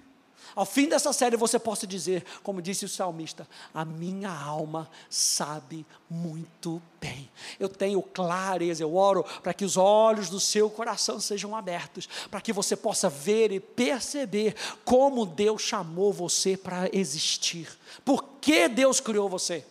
ao 0.55 0.67
fim 0.67 0.89
dessa 0.89 1.13
série 1.13 1.37
você 1.37 1.59
possa 1.59 1.87
dizer, 1.87 2.25
como 2.43 2.61
disse 2.61 2.85
o 2.85 2.89
salmista: 2.89 3.49
A 3.73 3.85
minha 3.85 4.31
alma 4.31 4.91
sabe 5.09 5.87
muito 6.11 6.81
bem. 7.01 7.31
Eu 7.59 7.69
tenho 7.69 8.03
clareza, 8.03 8.83
eu 8.83 8.95
oro 8.95 9.25
para 9.43 9.55
que 9.55 9.65
os 9.65 9.77
olhos 9.77 10.29
do 10.29 10.39
seu 10.39 10.69
coração 10.69 11.19
sejam 11.19 11.57
abertos, 11.57 12.09
para 12.31 12.41
que 12.41 12.53
você 12.53 12.77
possa 12.77 13.09
ver 13.09 13.51
e 13.51 13.61
perceber 13.61 14.55
como 14.85 15.25
Deus 15.25 15.63
chamou 15.63 16.13
você 16.13 16.57
para 16.57 16.89
existir. 16.93 17.69
Por 18.05 18.23
que 18.41 18.69
Deus 18.69 19.01
criou 19.01 19.29
você? 19.29 19.65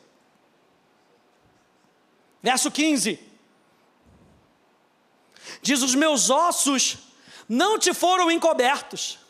Verso 2.42 2.72
15. 2.72 3.20
Diz: 5.62 5.84
Os 5.84 5.94
meus 5.94 6.32
ossos 6.32 6.98
não 7.48 7.78
te 7.78 7.94
foram 7.94 8.32
encobertos 8.32 9.21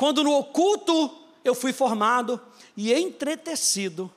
quando 0.00 0.24
no 0.24 0.32
oculto 0.32 1.14
eu 1.44 1.54
fui 1.54 1.74
formado 1.74 2.40
e 2.74 2.90
entretecido, 2.90 4.10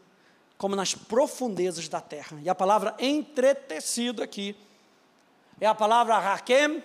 como 0.57 0.77
nas 0.77 0.95
profundezas 0.95 1.89
da 1.89 1.99
terra. 1.99 2.39
E 2.41 2.47
a 2.47 2.55
palavra 2.55 2.95
entretecido 2.97 4.23
aqui 4.23 4.55
é 5.59 5.67
a 5.67 5.75
palavra 5.75 6.17
raquem, 6.17 6.81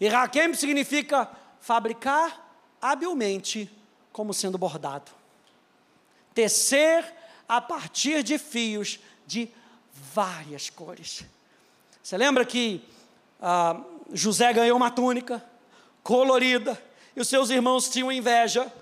e 0.00 0.08
raquem 0.08 0.54
significa 0.54 1.28
fabricar 1.60 2.56
habilmente, 2.80 3.70
como 4.10 4.32
sendo 4.32 4.56
bordado. 4.56 5.12
Tecer 6.32 7.04
a 7.46 7.60
partir 7.60 8.22
de 8.22 8.38
fios 8.38 9.00
de 9.26 9.50
várias 9.92 10.70
cores. 10.70 11.26
Você 12.02 12.16
lembra 12.16 12.46
que 12.46 12.82
ah, 13.38 13.78
José 14.14 14.50
ganhou 14.54 14.78
uma 14.78 14.90
túnica 14.90 15.44
colorida, 16.02 16.82
e 17.14 17.20
os 17.20 17.28
seus 17.28 17.50
irmãos 17.50 17.88
tinham 17.88 18.10
inveja. 18.10 18.72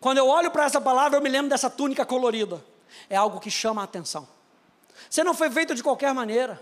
Quando 0.00 0.18
eu 0.18 0.28
olho 0.28 0.50
para 0.50 0.64
essa 0.64 0.80
palavra, 0.80 1.18
eu 1.18 1.22
me 1.22 1.28
lembro 1.28 1.48
dessa 1.48 1.68
túnica 1.68 2.06
colorida. 2.06 2.64
É 3.10 3.16
algo 3.16 3.40
que 3.40 3.50
chama 3.50 3.80
a 3.80 3.84
atenção. 3.84 4.28
Você 5.08 5.24
não 5.24 5.34
foi 5.34 5.50
feito 5.50 5.74
de 5.74 5.82
qualquer 5.82 6.12
maneira. 6.14 6.60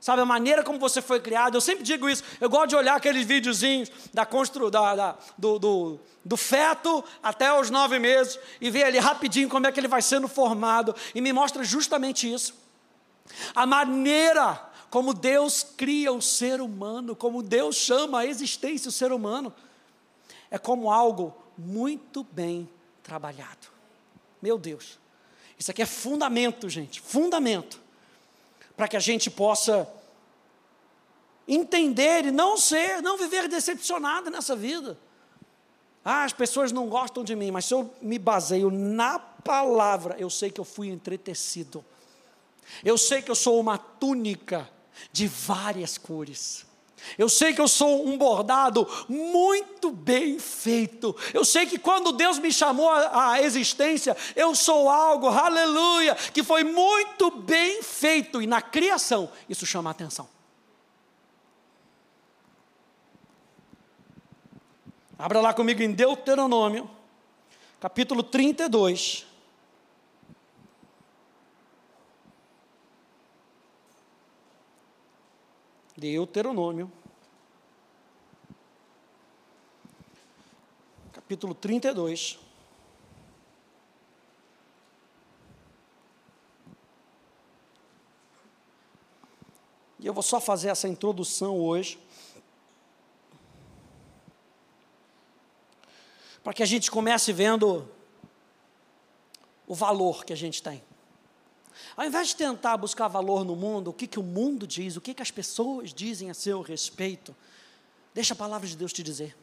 Sabe, 0.00 0.22
a 0.22 0.24
maneira 0.24 0.62
como 0.62 0.78
você 0.78 1.02
foi 1.02 1.18
criado, 1.18 1.56
eu 1.56 1.60
sempre 1.60 1.82
digo 1.82 2.08
isso. 2.08 2.22
Eu 2.40 2.48
gosto 2.48 2.68
de 2.68 2.76
olhar 2.76 2.94
aqueles 2.94 3.26
videozinhos 3.26 3.90
da 4.14 4.24
constru, 4.24 4.70
da, 4.70 4.94
da 4.94 5.16
do, 5.36 5.58
do, 5.58 6.00
do, 6.24 6.36
feto 6.36 7.04
até 7.20 7.52
os 7.52 7.68
nove 7.68 7.98
meses 7.98 8.38
e 8.60 8.70
ver 8.70 8.84
ali 8.84 8.98
rapidinho 8.98 9.48
como 9.48 9.66
é 9.66 9.72
que 9.72 9.80
ele 9.80 9.88
vai 9.88 10.00
sendo 10.00 10.28
formado. 10.28 10.94
E 11.14 11.20
me 11.20 11.32
mostra 11.32 11.64
justamente 11.64 12.32
isso. 12.32 12.54
A 13.54 13.66
maneira 13.66 14.67
como 14.90 15.12
Deus 15.12 15.62
cria 15.62 16.12
o 16.12 16.22
ser 16.22 16.60
humano, 16.60 17.14
como 17.14 17.42
Deus 17.42 17.76
chama 17.76 18.20
a 18.20 18.26
existência 18.26 18.88
o 18.88 18.92
ser 18.92 19.12
humano, 19.12 19.52
é 20.50 20.58
como 20.58 20.90
algo 20.90 21.34
muito 21.56 22.24
bem 22.24 22.68
trabalhado. 23.02 23.68
Meu 24.40 24.56
Deus, 24.56 24.98
isso 25.58 25.70
aqui 25.70 25.82
é 25.82 25.86
fundamento, 25.86 26.68
gente, 26.68 27.00
fundamento, 27.00 27.80
para 28.76 28.88
que 28.88 28.96
a 28.96 29.00
gente 29.00 29.30
possa 29.30 29.88
entender 31.46 32.26
e 32.26 32.30
não 32.30 32.56
ser, 32.56 33.02
não 33.02 33.18
viver 33.18 33.48
decepcionado 33.48 34.30
nessa 34.30 34.54
vida. 34.54 34.98
Ah, 36.04 36.24
as 36.24 36.32
pessoas 36.32 36.72
não 36.72 36.88
gostam 36.88 37.24
de 37.24 37.34
mim, 37.34 37.50
mas 37.50 37.66
se 37.66 37.74
eu 37.74 37.92
me 38.00 38.18
baseio 38.18 38.70
na 38.70 39.18
palavra, 39.18 40.16
eu 40.18 40.30
sei 40.30 40.50
que 40.50 40.60
eu 40.60 40.64
fui 40.64 40.88
entretecido. 40.88 41.84
Eu 42.84 42.96
sei 42.96 43.20
que 43.20 43.30
eu 43.30 43.34
sou 43.34 43.58
uma 43.58 43.76
túnica 43.76 44.70
de 45.12 45.26
várias 45.26 45.98
cores. 45.98 46.66
Eu 47.16 47.28
sei 47.28 47.52
que 47.54 47.60
eu 47.60 47.68
sou 47.68 48.06
um 48.06 48.18
bordado 48.18 48.86
muito 49.08 49.90
bem 49.90 50.38
feito. 50.38 51.14
Eu 51.32 51.44
sei 51.44 51.66
que 51.66 51.78
quando 51.78 52.12
Deus 52.12 52.38
me 52.38 52.52
chamou 52.52 52.90
à 52.90 53.40
existência, 53.40 54.16
eu 54.34 54.54
sou 54.54 54.88
algo, 54.88 55.28
aleluia, 55.28 56.14
que 56.14 56.42
foi 56.42 56.64
muito 56.64 57.30
bem 57.30 57.82
feito. 57.82 58.42
E 58.42 58.46
na 58.46 58.60
criação, 58.60 59.30
isso 59.48 59.64
chama 59.64 59.90
a 59.90 59.92
atenção. 59.92 60.28
Abra 65.18 65.40
lá 65.40 65.52
comigo 65.52 65.82
em 65.82 65.92
Deuteronômio, 65.92 66.88
capítulo 67.80 68.22
32. 68.22 69.27
Deuteronômio, 75.98 76.92
capítulo 81.12 81.56
32. 81.56 82.38
E 89.98 90.06
eu 90.06 90.14
vou 90.14 90.22
só 90.22 90.40
fazer 90.40 90.68
essa 90.68 90.86
introdução 90.86 91.58
hoje. 91.58 91.98
Para 96.44 96.52
que 96.52 96.62
a 96.62 96.66
gente 96.66 96.92
comece 96.92 97.32
vendo 97.32 97.90
o 99.66 99.74
valor 99.74 100.24
que 100.24 100.32
a 100.32 100.36
gente 100.36 100.62
tem. 100.62 100.80
Ao 101.96 102.04
invés 102.04 102.28
de 102.28 102.36
tentar 102.36 102.76
buscar 102.76 103.08
valor 103.08 103.44
no 103.44 103.56
mundo, 103.56 103.90
o 103.90 103.92
que, 103.92 104.06
que 104.06 104.18
o 104.18 104.22
mundo 104.22 104.66
diz, 104.66 104.96
o 104.96 105.00
que, 105.00 105.14
que 105.14 105.22
as 105.22 105.30
pessoas 105.30 105.92
dizem 105.92 106.30
a 106.30 106.34
seu 106.34 106.60
respeito, 106.60 107.34
deixa 108.14 108.34
a 108.34 108.36
palavra 108.36 108.66
de 108.66 108.76
Deus 108.76 108.92
te 108.92 109.02
dizer. 109.02 109.36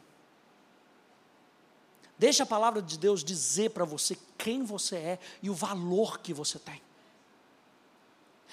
Deixa 2.18 2.44
a 2.44 2.46
palavra 2.46 2.80
de 2.80 2.98
Deus 2.98 3.22
dizer 3.22 3.70
para 3.70 3.84
você 3.84 4.16
quem 4.38 4.64
você 4.64 4.96
é 4.96 5.18
e 5.42 5.50
o 5.50 5.54
valor 5.54 6.18
que 6.20 6.32
você 6.32 6.58
tem. 6.58 6.80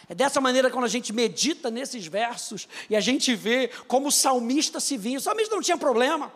É 0.10 0.14
dessa 0.14 0.42
maneira 0.42 0.70
quando 0.70 0.86
a 0.86 0.90
gente 0.90 1.14
medita 1.14 1.72
nesses 1.72 2.06
versos 2.08 2.68
e 2.90 2.96
a 2.96 3.00
gente 3.00 3.34
vê 3.36 3.70
como 3.88 4.10
o 4.10 4.12
salmista 4.12 4.80
se 4.80 4.98
vinha. 4.98 5.18
O 5.18 5.22
salmista 5.22 5.56
não 5.56 5.62
tinha 5.62 5.78
problema. 5.78 6.32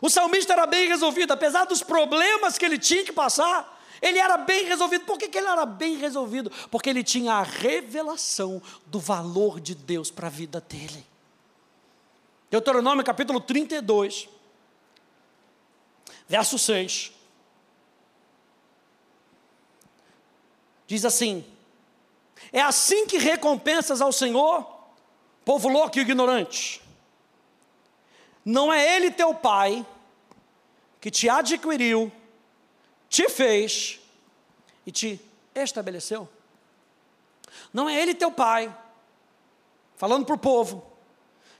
O 0.00 0.08
salmista 0.08 0.52
era 0.52 0.66
bem 0.66 0.88
resolvido, 0.88 1.32
apesar 1.32 1.64
dos 1.64 1.82
problemas 1.82 2.56
que 2.56 2.64
ele 2.64 2.78
tinha 2.78 3.04
que 3.04 3.12
passar. 3.12 3.75
Ele 4.00 4.18
era 4.18 4.36
bem 4.36 4.64
resolvido. 4.64 5.04
Por 5.04 5.18
que, 5.18 5.28
que 5.28 5.38
ele 5.38 5.48
era 5.48 5.64
bem 5.64 5.96
resolvido? 5.96 6.50
Porque 6.70 6.90
ele 6.90 7.02
tinha 7.02 7.34
a 7.34 7.42
revelação 7.42 8.60
do 8.86 8.98
valor 8.98 9.60
de 9.60 9.74
Deus 9.74 10.10
para 10.10 10.26
a 10.26 10.30
vida 10.30 10.60
dele. 10.60 11.06
Deuteronômio 12.50 13.04
capítulo 13.04 13.40
32, 13.40 14.28
verso 16.28 16.58
6. 16.58 17.12
Diz 20.86 21.04
assim: 21.04 21.44
É 22.52 22.60
assim 22.60 23.06
que 23.06 23.18
recompensas 23.18 24.00
ao 24.00 24.12
Senhor, 24.12 24.64
povo 25.44 25.68
louco 25.68 25.98
e 25.98 26.02
ignorante. 26.02 26.80
Não 28.44 28.72
é 28.72 28.96
Ele 28.96 29.10
teu 29.10 29.34
Pai 29.34 29.84
que 31.00 31.10
te 31.10 31.28
adquiriu 31.28 32.12
te 33.08 33.28
fez 33.28 34.00
e 34.84 34.92
te 34.92 35.20
estabeleceu. 35.54 36.28
Não 37.72 37.88
é 37.88 38.00
Ele 38.00 38.14
teu 38.14 38.30
Pai, 38.30 38.74
falando 39.96 40.26
para 40.26 40.34
o 40.34 40.38
povo, 40.38 40.86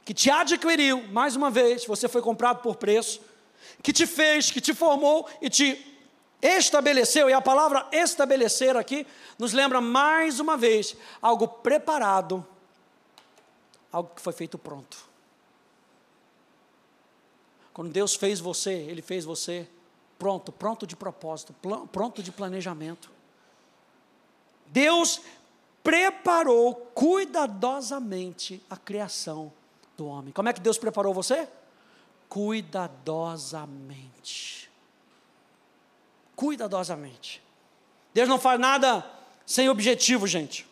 que 0.04 0.14
te 0.14 0.30
adquiriu, 0.30 1.02
mais 1.08 1.34
uma 1.34 1.50
vez, 1.50 1.84
você 1.84 2.08
foi 2.08 2.22
comprado 2.22 2.62
por 2.62 2.76
preço, 2.76 3.20
que 3.82 3.92
te 3.92 4.06
fez, 4.06 4.50
que 4.50 4.60
te 4.60 4.72
formou 4.74 5.28
e 5.40 5.50
te 5.50 5.94
estabeleceu, 6.40 7.28
e 7.28 7.32
a 7.32 7.40
palavra 7.40 7.88
estabelecer 7.90 8.76
aqui 8.76 9.06
nos 9.38 9.52
lembra 9.52 9.80
mais 9.80 10.38
uma 10.38 10.56
vez 10.56 10.96
algo 11.20 11.48
preparado, 11.48 12.46
algo 13.90 14.14
que 14.14 14.20
foi 14.20 14.32
feito 14.32 14.58
pronto. 14.58 15.06
Quando 17.72 17.90
Deus 17.90 18.14
fez 18.14 18.38
você, 18.38 18.72
Ele 18.72 19.02
fez 19.02 19.24
você 19.24 19.68
pronto, 20.18 20.52
pronto 20.52 20.86
de 20.86 20.96
propósito, 20.96 21.54
pronto 21.92 22.22
de 22.22 22.32
planejamento. 22.32 23.10
Deus 24.66 25.20
preparou 25.82 26.74
cuidadosamente 26.94 28.62
a 28.68 28.76
criação 28.76 29.52
do 29.96 30.06
homem. 30.06 30.32
Como 30.32 30.48
é 30.48 30.52
que 30.52 30.60
Deus 30.60 30.78
preparou 30.78 31.14
você? 31.14 31.48
Cuidadosamente. 32.28 34.68
Cuidadosamente. 36.34 37.40
Deus 38.12 38.28
não 38.28 38.38
faz 38.38 38.58
nada 38.58 39.08
sem 39.46 39.68
objetivo, 39.68 40.26
gente. 40.26 40.66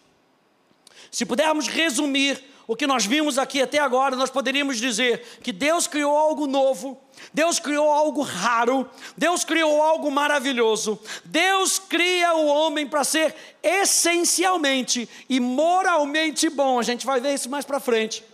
Se 1.11 1.24
pudermos 1.24 1.68
resumir 1.68 2.42
o 2.66 2.74
que 2.74 2.87
nós 2.87 3.05
vimos 3.05 3.38
aqui 3.38 3.61
até 3.61 3.79
agora, 3.79 4.16
nós 4.16 4.31
poderíamos 4.31 4.79
dizer 4.79 5.38
que 5.42 5.53
Deus 5.53 5.87
criou 5.87 6.16
algo 6.16 6.46
novo, 6.46 6.98
Deus 7.33 7.59
criou 7.59 7.90
algo 7.90 8.22
raro, 8.22 8.88
Deus 9.16 9.44
criou 9.44 9.83
algo 9.83 10.11
maravilhoso. 10.11 10.98
Deus 11.24 11.79
cria 11.79 12.35
o 12.35 12.46
homem 12.46 12.87
para 12.87 13.05
ser 13.05 13.35
essencialmente 13.62 15.09
e 15.29 15.38
moralmente 15.40 16.48
bom. 16.48 16.79
A 16.79 16.83
gente 16.83 17.05
vai 17.05 17.20
ver 17.20 17.35
isso 17.35 17.50
mais 17.50 17.66
para 17.66 17.79
frente. 17.79 18.24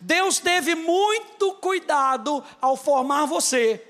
Deus 0.00 0.38
teve 0.38 0.74
muito 0.74 1.52
cuidado 1.54 2.42
ao 2.60 2.76
formar 2.76 3.26
você. 3.26 3.82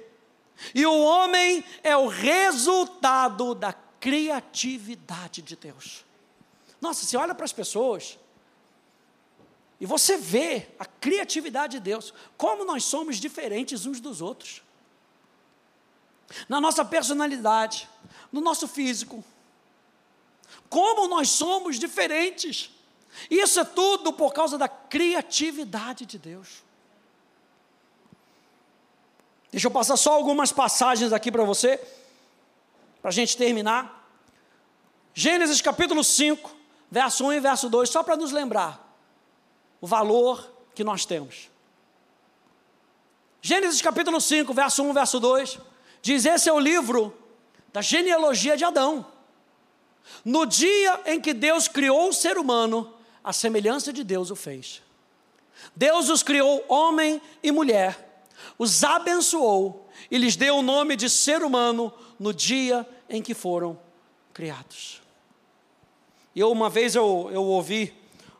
E 0.74 0.84
o 0.84 1.00
homem 1.00 1.62
é 1.84 1.96
o 1.96 2.08
resultado 2.08 3.54
da 3.54 3.72
criatividade 4.00 5.42
de 5.42 5.54
Deus. 5.54 6.04
Nossa, 6.80 7.04
você 7.04 7.16
olha 7.16 7.34
para 7.34 7.44
as 7.44 7.52
pessoas 7.52 8.18
e 9.78 9.84
você 9.84 10.16
vê 10.16 10.68
a 10.78 10.86
criatividade 10.86 11.78
de 11.78 11.80
Deus, 11.80 12.12
como 12.36 12.64
nós 12.64 12.84
somos 12.84 13.18
diferentes 13.18 13.84
uns 13.84 14.00
dos 14.00 14.22
outros. 14.22 14.62
Na 16.48 16.60
nossa 16.60 16.84
personalidade, 16.84 17.88
no 18.32 18.40
nosso 18.40 18.66
físico. 18.66 19.22
Como 20.68 21.06
nós 21.08 21.30
somos 21.30 21.78
diferentes. 21.78 22.70
Isso 23.30 23.60
é 23.60 23.64
tudo 23.64 24.12
por 24.12 24.32
causa 24.32 24.56
da 24.56 24.68
criatividade 24.68 26.06
de 26.06 26.18
Deus. 26.18 26.64
Deixa 29.52 29.66
eu 29.66 29.70
passar 29.70 29.96
só 29.96 30.14
algumas 30.14 30.52
passagens 30.52 31.12
aqui 31.12 31.30
para 31.30 31.44
você, 31.44 31.78
para 33.00 33.10
a 33.10 33.12
gente 33.12 33.36
terminar. 33.36 34.10
Gênesis 35.14 35.60
capítulo 35.60 36.02
5, 36.02 36.50
verso 36.90 37.24
1 37.26 37.32
e 37.34 37.40
verso 37.40 37.68
2, 37.70 37.88
só 37.88 38.02
para 38.02 38.16
nos 38.16 38.32
lembrar 38.32 38.85
o 39.86 39.88
valor 39.88 40.52
que 40.74 40.82
nós 40.82 41.04
temos. 41.04 41.48
Gênesis 43.40 43.80
capítulo 43.80 44.20
5, 44.20 44.52
verso 44.52 44.82
1, 44.82 44.92
verso 44.92 45.20
2, 45.20 45.60
diz: 46.02 46.26
Esse 46.26 46.48
é 46.48 46.52
o 46.52 46.58
livro 46.58 47.16
da 47.72 47.80
genealogia 47.80 48.56
de 48.56 48.64
Adão. 48.64 49.06
No 50.24 50.44
dia 50.44 51.00
em 51.06 51.20
que 51.20 51.32
Deus 51.32 51.68
criou 51.68 52.08
o 52.08 52.12
ser 52.12 52.36
humano, 52.36 52.94
a 53.22 53.32
semelhança 53.32 53.92
de 53.92 54.02
Deus 54.02 54.32
o 54.32 54.34
fez. 54.34 54.82
Deus 55.76 56.08
os 56.08 56.20
criou 56.20 56.64
homem 56.68 57.22
e 57.40 57.52
mulher, 57.52 58.24
os 58.58 58.82
abençoou 58.82 59.88
e 60.10 60.18
lhes 60.18 60.34
deu 60.34 60.56
o 60.56 60.62
nome 60.62 60.96
de 60.96 61.08
ser 61.08 61.44
humano 61.44 61.92
no 62.18 62.34
dia 62.34 62.84
em 63.08 63.22
que 63.22 63.34
foram 63.34 63.78
criados. 64.34 65.00
Eu, 66.34 66.50
uma 66.50 66.68
vez 66.68 66.96
eu, 66.96 67.30
eu 67.32 67.44
ouvi 67.44 67.94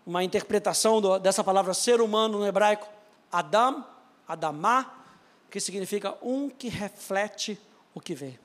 uma 0.06 0.22
interpretação 0.22 1.00
do, 1.00 1.18
dessa 1.18 1.42
palavra 1.42 1.74
ser 1.74 2.00
humano 2.00 2.38
no 2.38 2.46
hebraico, 2.46 2.88
Adam, 3.30 3.84
Adamá, 4.26 5.04
que 5.50 5.58
significa 5.58 6.16
um 6.22 6.48
que 6.48 6.68
reflete 6.68 7.58
o 7.92 8.00
que 8.00 8.14
vê. 8.14 8.38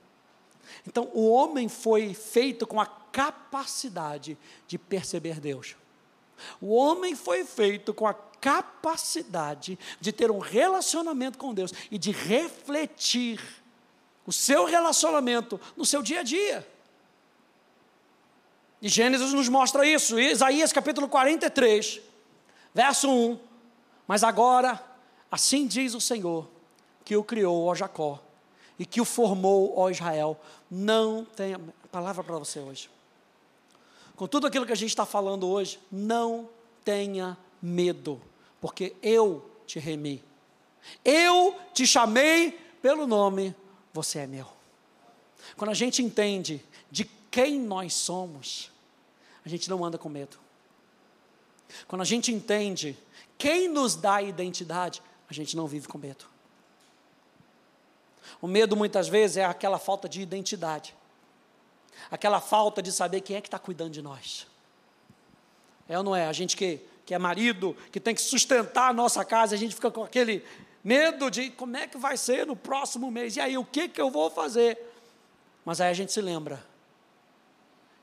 Então, 0.88 1.10
o 1.14 1.30
homem 1.30 1.70
foi 1.70 2.14
feito 2.14 2.66
com 2.66 2.80
a 2.80 2.86
capacidade 2.86 4.38
de 4.68 4.78
perceber 4.78 5.40
Deus. 5.40 5.76
O 6.60 6.74
homem 6.74 7.16
foi 7.16 7.46
feito 7.46 7.94
com 7.94 8.08
a 8.08 8.14
capacidade 8.14 9.78
de 10.00 10.12
ter 10.12 10.32
um 10.32 10.40
relacionamento 10.40 11.38
com 11.38 11.54
Deus 11.54 11.72
e 11.92 11.98
de 11.98 12.12
refletir 12.12 13.40
o 14.26 14.32
seu 14.32 14.66
relacionamento 14.66 15.60
no 15.78 15.86
seu 15.86 16.02
dia 16.02 16.22
a 16.22 16.24
dia. 16.24 16.68
E 18.82 18.90
Gênesis 18.90 19.32
nos 19.32 19.48
mostra 19.48 19.86
isso, 19.86 20.20
Isaías 20.20 20.74
capítulo 20.74 21.08
43, 21.08 22.02
verso 22.74 23.10
1. 23.10 23.40
Mas 24.08 24.24
agora, 24.24 24.84
assim 25.30 25.68
diz 25.68 25.94
o 25.94 26.02
Senhor, 26.02 26.50
que 27.06 27.16
o 27.16 27.24
criou, 27.24 27.66
ó 27.66 27.76
Jacó, 27.76 28.20
e 28.80 28.86
que 28.86 29.00
o 29.00 29.06
formou, 29.06 29.78
ó 29.78 29.92
Israel. 29.92 30.40
Não 30.70 31.24
tenha, 31.24 31.62
palavra 31.92 32.24
para 32.24 32.40
você 32.40 32.60
hoje. 32.60 32.90
Com 34.16 34.28
tudo 34.28 34.48
aquilo 34.48 34.66
que 34.66 34.74
a 34.74 34.76
gente 34.76 34.90
está 34.90 35.06
falando 35.06 35.48
hoje, 35.48 35.80
não 35.92 36.50
tenha 36.84 37.38
medo, 37.62 38.20
porque 38.60 38.96
eu 39.04 39.48
te 39.68 39.78
remi. 39.78 40.24
Eu 41.06 41.56
te 41.72 41.86
chamei 41.86 42.52
pelo 42.82 43.06
nome, 43.06 43.56
você 43.94 44.20
é 44.20 44.28
meu. 44.28 44.48
Quando 45.56 45.70
a 45.70 45.76
gente 45.76 46.02
entende 46.02 46.66
de 46.90 47.06
quem 47.06 47.60
nós 47.60 47.94
somos, 47.94 48.71
a 49.46 49.50
gente 49.50 49.70
não 49.70 49.84
anda 49.84 49.98
com 49.98 50.10
medo. 50.10 50.38
Quando 51.88 52.02
a 52.02 52.06
gente 52.06 52.32
entende 52.32 52.98
quem 53.38 53.68
nos 53.68 53.96
dá 53.96 54.16
a 54.16 54.22
identidade, 54.22 55.02
a 55.30 55.34
gente 55.34 55.56
não 55.56 55.68
vive 55.68 55.88
com 55.88 55.98
medo. 55.98 56.26
O 58.42 58.48
medo 58.48 58.76
muitas 58.76 59.08
vezes 59.08 59.38
é 59.38 59.46
aquela 59.46 59.80
falta 59.80 60.08
de 60.08 60.22
identidade, 60.22 60.96
aquela 62.10 62.40
falta 62.40 62.82
de 62.82 62.92
saber 62.92 63.22
quem 63.22 63.36
é 63.36 63.42
que 63.42 63.48
está 63.48 63.60
cuidando 63.60 63.92
de 63.92 64.02
nós. 64.02 64.48
É 65.88 65.98
ou 65.98 66.04
não 66.04 66.16
é? 66.16 66.28
A 66.28 66.34
gente 66.34 66.56
que, 66.56 66.80
que 67.06 67.14
é 67.14 67.18
marido, 67.18 67.76
que 67.92 68.00
tem 68.00 68.14
que 68.14 68.22
sustentar 68.22 68.90
a 68.90 68.94
nossa 68.94 69.26
casa, 69.26 69.56
a 69.56 69.58
gente 69.58 69.76
fica 69.76 69.90
com 69.90 70.04
aquele 70.04 70.46
medo 70.84 71.30
de 71.30 71.50
como 71.52 71.78
é 71.78 71.88
que 71.88 71.98
vai 71.98 72.18
ser 72.18 72.46
no 72.46 72.56
próximo 72.56 73.10
mês, 73.12 73.36
e 73.36 73.40
aí 73.40 73.58
o 73.58 73.66
que, 73.66 73.88
que 73.88 74.02
eu 74.02 74.10
vou 74.10 74.30
fazer? 74.30 74.80
Mas 75.66 75.80
aí 75.80 75.90
a 75.90 75.94
gente 75.94 76.12
se 76.12 76.22
lembra 76.22 76.64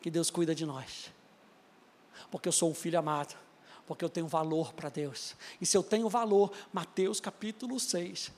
que 0.01 0.11
Deus 0.11 0.31
cuida 0.31 0.55
de 0.55 0.64
nós 0.64 1.11
porque 2.31 2.48
eu 2.48 2.52
sou 2.52 2.70
um 2.70 2.74
filho 2.74 2.98
amado, 2.98 3.37
porque 3.87 4.04
eu 4.04 4.09
tenho 4.09 4.26
valor 4.26 4.72
para 4.72 4.88
Deus. 4.88 5.35
E 5.61 5.66
se 5.66 5.76
eu 5.76 5.83
tenho 5.83 6.09
valor, 6.09 6.52
Mateus 6.72 7.20
capítulo 7.20 7.78
6, 7.81 8.31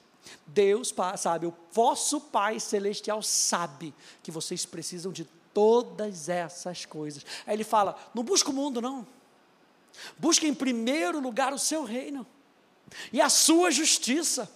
Deus 0.47 0.95
sabe, 1.17 1.47
o 1.47 1.55
vosso 1.73 2.21
Pai 2.21 2.61
Celestial 2.61 3.23
sabe 3.23 3.95
que 4.23 4.31
vocês 4.31 4.67
precisam 4.67 5.13
de 5.13 5.25
todas 5.55 6.29
essas 6.29 6.85
coisas. 6.85 7.25
Aí 7.47 7.55
ele 7.55 7.65
fala: 7.65 7.97
não 8.15 8.23
busca 8.23 8.51
o 8.51 8.55
mundo, 8.55 8.81
não. 8.81 9.07
Busque 10.19 10.47
em 10.47 10.55
primeiro 10.55 11.21
lugar 11.21 11.53
o 11.53 11.59
seu 11.59 11.85
reino 11.85 12.27
e 13.13 13.21
a 13.21 13.29
sua 13.29 13.71
justiça, 13.71 14.51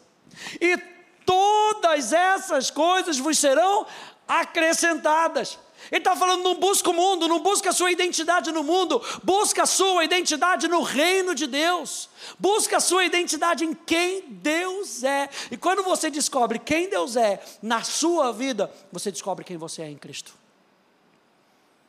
e 0.61 0.77
todas 1.25 2.13
essas 2.13 2.71
coisas 2.71 3.19
vos 3.19 3.39
serão 3.39 3.87
acrescentadas. 4.27 5.59
Ele 5.91 5.99
está 5.99 6.17
falando: 6.17 6.43
não 6.43 6.57
busca 6.57 6.91
o 6.91 6.93
mundo, 6.93 7.29
não 7.29 7.41
busca 7.41 7.71
a 7.71 7.73
sua 7.73 7.91
identidade 7.93 8.51
no 8.53 8.63
mundo, 8.63 9.03
busca 9.23 9.65
a 9.65 9.67
sua 9.67 10.05
identidade 10.05 10.69
no 10.69 10.83
reino 10.83 11.35
de 11.35 11.47
Deus, 11.47 12.09
busca 12.39 12.79
a 12.79 12.81
sua 12.81 13.05
identidade 13.05 13.65
em 13.65 13.75
quem 13.75 14.23
Deus 14.29 15.03
é. 15.03 15.29
E 15.51 15.57
quando 15.57 15.83
você 15.83 16.11
descobre 16.11 16.59
quem 16.59 16.89
Deus 16.89 17.17
é 17.17 17.43
na 17.63 17.83
sua 17.83 18.33
vida, 18.33 18.73
você 18.91 19.11
descobre 19.11 19.45
quem 19.45 19.57
você 19.57 19.83
é 19.83 19.91
em 19.91 19.97
Cristo. 19.97 20.35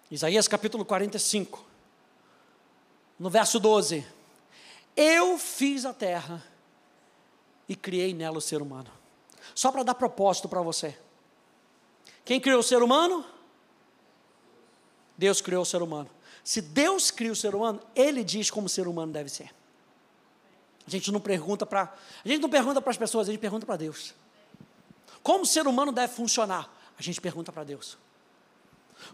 Isaías 0.09 0.47
capítulo 0.47 0.85
45, 0.85 1.63
no 3.19 3.29
verso 3.29 3.59
12: 3.59 4.05
Eu 4.95 5.37
fiz 5.37 5.85
a 5.85 5.93
terra 5.93 6.43
e 7.67 7.75
criei 7.75 8.13
nela 8.13 8.37
o 8.37 8.41
ser 8.41 8.61
humano. 8.61 8.91
Só 9.53 9.71
para 9.71 9.83
dar 9.83 9.95
propósito 9.95 10.49
para 10.49 10.61
você. 10.61 10.97
Quem 12.23 12.41
criou 12.41 12.59
o 12.59 12.63
ser 12.63 12.81
humano? 12.81 13.25
Deus 15.17 15.41
criou 15.41 15.63
o 15.63 15.65
ser 15.65 15.81
humano. 15.81 16.09
Se 16.43 16.61
Deus 16.61 17.09
cria 17.09 17.31
o 17.31 17.35
ser 17.35 17.55
humano, 17.55 17.81
Ele 17.95 18.23
diz 18.23 18.51
como 18.51 18.67
o 18.67 18.69
ser 18.69 18.87
humano 18.87 19.11
deve 19.11 19.29
ser. 19.29 19.53
A 20.85 20.89
gente 20.89 21.11
não 21.11 21.19
pergunta 21.19 21.65
para, 21.65 21.93
a 22.23 22.27
gente 22.27 22.41
não 22.41 22.49
pergunta 22.49 22.79
para 22.79 22.91
as 22.91 22.97
pessoas, 22.97 23.27
a 23.27 23.31
gente 23.31 23.41
pergunta 23.41 23.65
para 23.65 23.77
Deus. 23.77 24.13
Como 25.23 25.43
o 25.43 25.47
ser 25.47 25.65
humano 25.65 25.91
deve 25.91 26.13
funcionar? 26.13 26.71
A 26.97 27.01
gente 27.01 27.19
pergunta 27.19 27.51
para 27.51 27.63
Deus. 27.63 27.97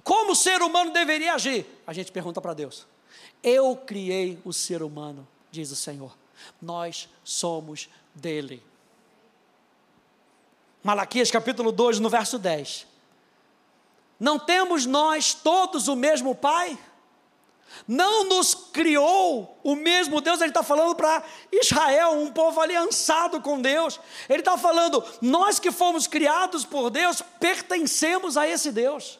Como 0.03 0.33
o 0.33 0.35
ser 0.35 0.61
humano 0.61 0.91
deveria 0.91 1.33
agir? 1.33 1.65
A 1.87 1.93
gente 1.93 2.11
pergunta 2.11 2.41
para 2.41 2.53
Deus. 2.53 2.85
Eu 3.41 3.75
criei 3.77 4.37
o 4.43 4.51
ser 4.51 4.83
humano, 4.83 5.27
diz 5.49 5.71
o 5.71 5.75
Senhor. 5.75 6.15
Nós 6.61 7.07
somos 7.23 7.89
dele. 8.13 8.61
Malaquias 10.83 11.31
capítulo 11.31 11.71
2, 11.71 11.99
no 11.99 12.09
verso 12.09 12.37
10. 12.37 12.90
Não 14.21 14.37
temos 14.37 14.85
nós 14.85 15.33
todos 15.33 15.87
o 15.87 15.95
mesmo 15.95 16.35
Pai? 16.35 16.77
Não 17.87 18.25
nos 18.25 18.53
criou 18.53 19.59
o 19.63 19.75
mesmo 19.75 20.21
Deus, 20.21 20.39
ele 20.39 20.51
está 20.51 20.61
falando 20.61 20.95
para 20.95 21.23
Israel, 21.51 22.11
um 22.11 22.31
povo 22.31 22.61
aliançado 22.61 23.41
com 23.41 23.59
Deus. 23.59 23.99
Ele 24.29 24.41
está 24.41 24.59
falando, 24.59 25.03
nós 25.23 25.57
que 25.57 25.71
fomos 25.71 26.05
criados 26.05 26.63
por 26.63 26.91
Deus, 26.91 27.23
pertencemos 27.39 28.37
a 28.37 28.47
esse 28.47 28.71
Deus. 28.71 29.19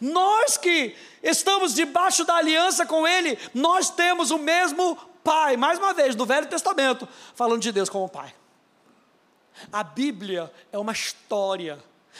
Nós 0.00 0.56
que 0.56 0.96
estamos 1.22 1.72
debaixo 1.72 2.24
da 2.24 2.34
aliança 2.34 2.84
com 2.84 3.06
Ele, 3.06 3.38
nós 3.54 3.90
temos 3.90 4.32
o 4.32 4.38
mesmo 4.38 4.96
Pai. 5.22 5.56
Mais 5.56 5.78
uma 5.78 5.94
vez, 5.94 6.16
no 6.16 6.26
Velho 6.26 6.48
Testamento, 6.48 7.08
falando 7.36 7.62
de 7.62 7.70
Deus 7.70 7.88
como 7.88 8.08
Pai. 8.08 8.34
A 9.72 9.84
Bíblia 9.84 10.52
é 10.72 10.78
uma 10.78 10.92
história. 10.92 11.78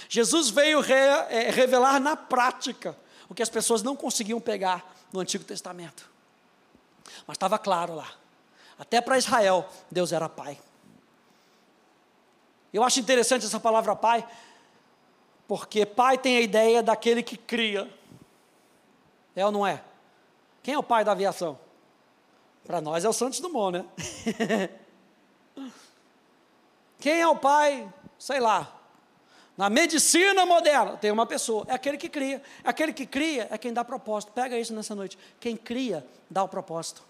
Jesus 0.09 0.51
veio 0.51 0.81
re, 0.81 0.95
é, 0.95 1.51
revelar 1.51 2.01
na 2.01 2.17
prática 2.17 2.97
o 3.29 3.35
que 3.35 3.43
as 3.43 3.49
pessoas 3.49 3.83
não 3.83 3.95
conseguiam 3.95 4.41
pegar 4.41 4.95
no 5.13 5.21
Antigo 5.21 5.45
Testamento. 5.45 6.11
Mas 7.27 7.37
estava 7.37 7.59
claro 7.59 7.95
lá. 7.95 8.11
Até 8.79 9.01
para 9.01 9.19
Israel, 9.19 9.69
Deus 9.91 10.13
era 10.13 10.29
pai. 10.29 10.59
Eu 12.73 12.83
acho 12.83 13.01
interessante 13.01 13.45
essa 13.45 13.61
palavra 13.61 13.95
pai, 13.97 14.27
porque 15.47 15.85
pai 15.85 16.17
tem 16.17 16.37
a 16.37 16.41
ideia 16.41 16.83
daquele 16.83 17.23
que 17.23 17.37
cria. 17.37 17.93
É 19.35 19.45
ou 19.45 19.53
não 19.53 19.67
é? 19.67 19.83
Quem 20.63 20.75
é 20.75 20.79
o 20.79 20.83
pai 20.83 21.05
da 21.05 21.13
aviação? 21.13 21.59
Para 22.65 22.81
nós 22.81 23.05
é 23.05 23.09
o 23.09 23.13
Santos 23.13 23.41
Dumont, 23.41 23.79
né? 23.79 24.71
Quem 27.01 27.21
é 27.21 27.27
o 27.27 27.37
pai? 27.37 27.93
Sei 28.19 28.39
lá. 28.39 28.80
Na 29.61 29.69
medicina 29.69 30.47
moderna, 30.47 30.97
tem 30.97 31.11
uma 31.11 31.27
pessoa, 31.27 31.67
é 31.69 31.75
aquele 31.75 31.99
que 31.99 32.09
cria. 32.09 32.43
Aquele 32.65 32.95
que 32.95 33.05
cria 33.05 33.47
é 33.51 33.59
quem 33.59 33.75
dá 33.75 33.85
propósito. 33.85 34.33
Pega 34.33 34.59
isso 34.59 34.73
nessa 34.73 34.95
noite. 34.95 35.19
Quem 35.39 35.55
cria, 35.55 36.03
dá 36.31 36.43
o 36.43 36.49
propósito. 36.49 37.03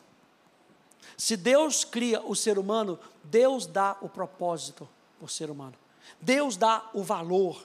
Se 1.16 1.36
Deus 1.36 1.84
cria 1.84 2.20
o 2.22 2.34
ser 2.34 2.58
humano, 2.58 2.98
Deus 3.22 3.66
dá 3.66 3.96
o 4.00 4.08
propósito 4.08 4.88
para 5.16 5.26
o 5.26 5.28
ser 5.28 5.48
humano. 5.48 5.74
Deus 6.20 6.56
dá 6.56 6.90
o 6.92 7.04
valor 7.04 7.64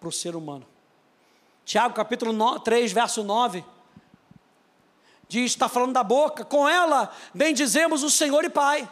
para 0.00 0.08
o 0.08 0.12
ser 0.12 0.34
humano. 0.34 0.66
Tiago 1.64 1.94
capítulo 1.94 2.58
3, 2.58 2.90
verso 2.90 3.22
9. 3.22 3.64
Diz, 5.28 5.52
está 5.52 5.68
falando 5.68 5.92
da 5.92 6.02
boca, 6.02 6.44
com 6.44 6.68
ela 6.68 7.12
bendizemos 7.32 8.02
o 8.02 8.10
Senhor 8.10 8.44
e 8.44 8.50
Pai. 8.50 8.90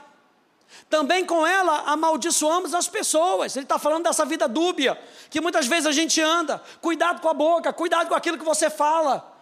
Também 0.88 1.24
com 1.24 1.46
ela 1.46 1.82
amaldiçoamos 1.86 2.74
as 2.74 2.88
pessoas. 2.88 3.56
Ele 3.56 3.64
está 3.64 3.78
falando 3.78 4.04
dessa 4.04 4.24
vida 4.24 4.46
dúbia, 4.46 5.00
que 5.30 5.40
muitas 5.40 5.66
vezes 5.66 5.86
a 5.86 5.92
gente 5.92 6.20
anda. 6.20 6.62
Cuidado 6.80 7.20
com 7.20 7.28
a 7.28 7.34
boca, 7.34 7.72
cuidado 7.72 8.08
com 8.08 8.14
aquilo 8.14 8.38
que 8.38 8.44
você 8.44 8.70
fala. 8.70 9.32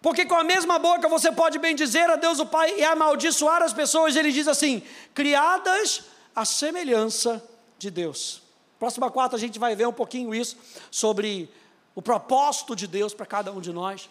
Porque 0.00 0.26
com 0.26 0.34
a 0.34 0.42
mesma 0.42 0.78
boca 0.78 1.08
você 1.08 1.30
pode 1.30 1.58
bendizer 1.58 2.10
a 2.10 2.16
Deus 2.16 2.40
o 2.40 2.46
Pai 2.46 2.78
e 2.78 2.84
amaldiçoar 2.84 3.62
as 3.62 3.72
pessoas. 3.72 4.16
Ele 4.16 4.32
diz 4.32 4.48
assim: 4.48 4.82
criadas 5.14 6.02
à 6.34 6.44
semelhança 6.44 7.42
de 7.78 7.90
Deus. 7.90 8.42
Próxima 8.78 9.10
quarta 9.10 9.36
a 9.36 9.38
gente 9.38 9.58
vai 9.60 9.76
ver 9.76 9.86
um 9.86 9.92
pouquinho 9.92 10.34
isso 10.34 10.56
sobre 10.90 11.48
o 11.94 12.02
propósito 12.02 12.74
de 12.74 12.86
Deus 12.86 13.14
para 13.14 13.26
cada 13.26 13.52
um 13.52 13.60
de 13.60 13.72
nós. 13.72 14.10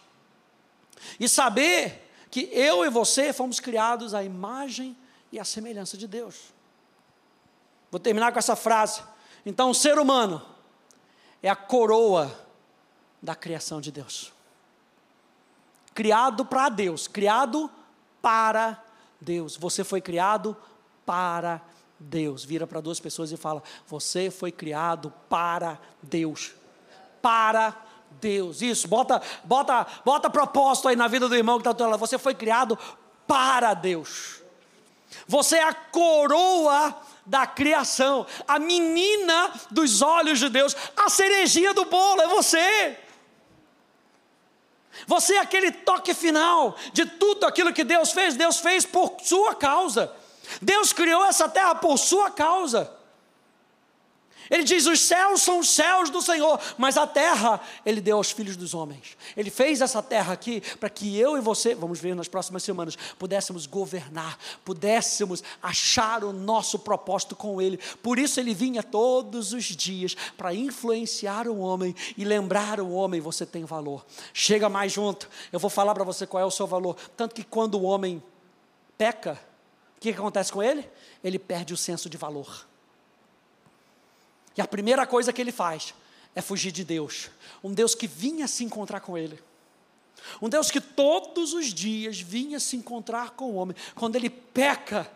E 1.20 1.28
saber 1.28 2.10
que 2.30 2.50
eu 2.54 2.86
e 2.86 2.90
você 2.90 3.34
fomos 3.34 3.60
criados 3.60 4.14
à 4.14 4.24
imagem 4.24 4.96
e 5.32 5.40
a 5.40 5.46
semelhança 5.46 5.98
de 5.98 6.08
Deus. 6.08 6.54
Vou 7.90 8.00
terminar 8.00 8.32
com 8.32 8.40
essa 8.40 8.56
frase. 8.56 9.02
Então, 9.46 9.70
o 9.70 9.76
ser 9.76 9.98
humano 9.98 10.42
é 11.42 11.50
a 11.50 11.56
coroa 11.56 12.32
da 13.22 13.36
criação 13.36 13.82
de 13.82 13.92
Deus. 13.92 14.32
Criado 15.94 16.46
para 16.46 16.70
Deus, 16.70 17.08
criado 17.08 17.70
para 18.22 18.82
Deus. 19.20 19.58
Você 19.58 19.84
foi 19.84 20.02
criado 20.02 20.56
para 21.06 21.62
Deus. 22.00 22.44
Vira 22.46 22.66
para 22.66 22.82
duas 22.82 23.00
pessoas 23.00 23.32
e 23.32 23.38
fala: 23.38 23.62
Você 23.88 24.32
foi 24.32 24.52
criado 24.52 25.14
para 25.30 25.80
Deus. 26.02 26.54
Para 27.22 27.76
Deus. 28.20 28.62
Isso, 28.62 28.88
bota, 28.88 29.22
bota, 29.44 29.86
bota 30.06 30.30
propósito 30.30 30.88
aí 30.88 30.96
na 30.96 31.08
vida 31.08 31.28
do 31.28 31.36
irmão 31.36 31.58
que 31.58 31.62
está 31.62 31.72
do 31.72 31.90
lado. 31.90 32.00
Você 32.00 32.18
foi 32.18 32.34
criado 32.34 32.78
para 33.28 33.74
Deus. 33.74 34.41
Você 35.28 35.58
é 35.58 35.64
a 35.64 35.74
coroa 35.74 36.96
da 37.26 37.46
criação, 37.46 38.26
a 38.48 38.58
menina 38.60 39.52
dos 39.70 40.02
olhos 40.02 40.40
de 40.40 40.50
Deus, 40.50 40.76
a 40.98 41.10
cerejinha 41.10 41.74
do 41.74 41.86
bolo 41.86 42.22
é 42.22 42.28
você. 42.28 42.98
Você 45.08 45.36
é 45.36 45.40
aquele 45.40 45.72
toque 45.72 46.14
final 46.14 46.76
de 46.94 47.06
tudo 47.06 47.46
aquilo 47.46 47.74
que 47.74 47.84
Deus 47.84 48.12
fez, 48.12 48.36
Deus 48.36 48.60
fez 48.60 48.86
por 48.86 49.18
sua 49.24 49.56
causa. 49.56 50.14
Deus 50.62 50.92
criou 50.92 51.24
essa 51.26 51.48
terra 51.48 51.76
por 51.76 51.98
sua 51.98 52.30
causa. 52.30 52.92
Ele 54.52 54.64
diz: 54.66 54.86
os 54.86 55.00
céus 55.00 55.42
são 55.42 55.60
os 55.60 55.70
céus 55.70 56.10
do 56.10 56.22
Senhor, 56.22 56.60
mas 56.78 56.98
a 56.98 57.08
terra 57.08 57.62
ele 57.86 58.02
deu 58.02 58.18
aos 58.18 58.32
filhos 58.32 58.58
dos 58.58 58.74
homens. 58.74 59.18
Ele 59.38 59.50
fez 59.50 59.80
essa 59.80 60.04
terra 60.04 60.34
aqui 60.34 60.60
para 60.78 60.90
que 60.90 61.18
eu 61.18 61.38
e 61.38 61.42
você, 61.42 61.74
vamos 61.74 62.02
ver 62.02 62.14
nas 62.14 62.28
próximas 62.28 62.62
semanas, 62.62 62.98
pudéssemos 63.18 63.66
governar, 63.66 64.38
pudéssemos 64.66 65.42
achar 65.64 66.26
o 66.26 66.34
nosso 66.34 66.78
propósito 66.78 67.34
com 67.34 67.62
Ele. 67.62 67.80
Por 68.04 68.20
isso 68.20 68.42
ele 68.42 68.54
vinha 68.54 68.84
todos 68.84 69.54
os 69.54 69.64
dias 69.64 70.16
para 70.36 70.54
influenciar 70.54 71.48
o 71.48 71.58
homem 71.60 71.96
e 72.18 72.26
lembrar 72.26 72.82
o 72.82 72.92
homem: 72.92 73.22
você 73.22 73.46
tem 73.46 73.64
valor. 73.64 74.06
Chega 74.34 74.68
mais 74.68 74.92
junto, 74.92 75.30
eu 75.54 75.60
vou 75.60 75.70
falar 75.70 75.94
para 75.94 76.04
você 76.04 76.28
qual 76.28 76.44
é 76.44 76.46
o 76.46 76.52
seu 76.52 76.68
valor. 76.68 76.98
Tanto 77.16 77.34
que 77.34 77.46
quando 77.46 77.76
o 77.76 77.84
homem 77.84 78.22
peca, 78.98 79.40
o 79.96 80.02
que 80.02 80.10
acontece 80.10 80.52
com 80.52 80.62
ele? 80.62 80.90
Ele 81.24 81.40
perde 81.40 81.74
o 81.74 81.78
senso 81.78 82.10
de 82.10 82.18
valor. 82.18 82.70
E 84.58 84.62
a 84.62 84.68
primeira 84.68 85.06
coisa 85.08 85.32
que 85.32 85.42
ele 85.42 85.52
faz 85.52 85.94
é 86.36 86.42
fugir 86.42 86.72
de 86.72 86.84
Deus. 86.84 87.30
Um 87.64 87.74
Deus 87.74 87.96
que 87.96 88.08
vinha 88.08 88.48
se 88.48 88.64
encontrar 88.64 89.02
com 89.02 89.18
ele. 89.18 89.40
Um 90.42 90.50
Deus 90.50 90.70
que 90.70 90.80
todos 90.80 91.54
os 91.54 91.74
dias 91.74 92.20
vinha 92.20 92.60
se 92.60 92.76
encontrar 92.76 93.32
com 93.32 93.52
o 93.52 93.56
homem. 93.56 93.76
Quando 93.96 94.16
ele 94.16 94.30
peca, 94.30 95.10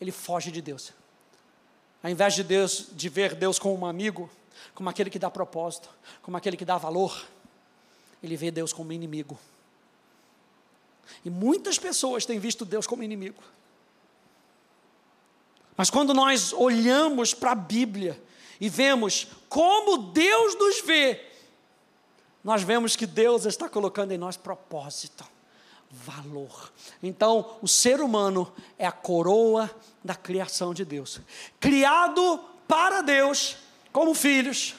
ele 0.00 0.12
foge 0.12 0.50
de 0.50 0.60
Deus. 0.60 0.92
Ao 2.02 2.10
invés 2.10 2.34
de 2.34 2.44
Deus 2.44 2.88
de 2.92 3.08
ver 3.08 3.34
Deus 3.34 3.58
como 3.58 3.76
um 3.76 3.86
amigo, 3.86 4.30
como 4.74 4.88
aquele 4.88 5.10
que 5.10 5.18
dá 5.18 5.30
propósito, 5.30 5.88
como 6.22 6.36
aquele 6.36 6.56
que 6.56 6.64
dá 6.64 6.76
valor, 6.76 7.26
ele 8.22 8.36
vê 8.36 8.50
Deus 8.50 8.72
como 8.72 8.92
inimigo. 8.92 9.38
E 11.24 11.30
muitas 11.30 11.78
pessoas 11.78 12.26
têm 12.26 12.38
visto 12.38 12.64
Deus 12.64 12.86
como 12.86 13.02
inimigo. 13.02 13.42
Mas 15.76 15.90
quando 15.90 16.12
nós 16.12 16.52
olhamos 16.52 17.32
para 17.32 17.52
a 17.52 17.54
Bíblia 17.54 18.20
e 18.60 18.68
vemos 18.68 19.28
como 19.48 19.98
Deus 20.12 20.54
nos 20.56 20.80
vê, 20.80 21.24
nós 22.42 22.62
vemos 22.62 22.96
que 22.96 23.06
Deus 23.06 23.44
está 23.44 23.68
colocando 23.68 24.12
em 24.12 24.18
nós 24.18 24.36
propósito, 24.36 25.24
valor. 25.90 26.72
Então, 27.02 27.58
o 27.60 27.68
ser 27.68 28.00
humano 28.00 28.52
é 28.78 28.86
a 28.86 28.92
coroa 28.92 29.70
da 30.02 30.14
criação 30.14 30.72
de 30.72 30.84
Deus, 30.84 31.20
criado 31.60 32.40
para 32.66 33.02
Deus, 33.02 33.56
como 33.92 34.14
filhos, 34.14 34.74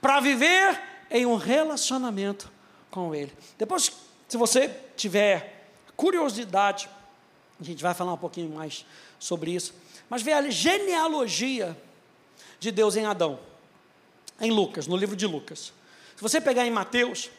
para 0.00 0.20
viver 0.20 0.80
em 1.10 1.26
um 1.26 1.36
relacionamento 1.36 2.50
com 2.90 3.14
Ele. 3.14 3.32
Depois, 3.58 3.92
se 4.28 4.36
você 4.36 4.68
tiver 4.96 5.68
curiosidade, 5.96 6.88
a 7.60 7.64
gente 7.64 7.82
vai 7.82 7.94
falar 7.94 8.12
um 8.12 8.18
pouquinho 8.18 8.54
mais 8.54 8.86
sobre 9.18 9.52
isso, 9.52 9.74
mas 10.08 10.22
ver 10.22 10.32
a 10.32 10.50
genealogia 10.50 11.76
de 12.60 12.70
Deus 12.70 12.94
em 12.96 13.06
Adão. 13.06 13.40
Em 14.40 14.50
Lucas, 14.50 14.86
no 14.86 14.96
livro 14.96 15.16
de 15.16 15.26
Lucas. 15.26 15.72
Se 16.14 16.22
você 16.22 16.40
pegar 16.40 16.66
em 16.66 16.70
Mateus, 16.70 17.30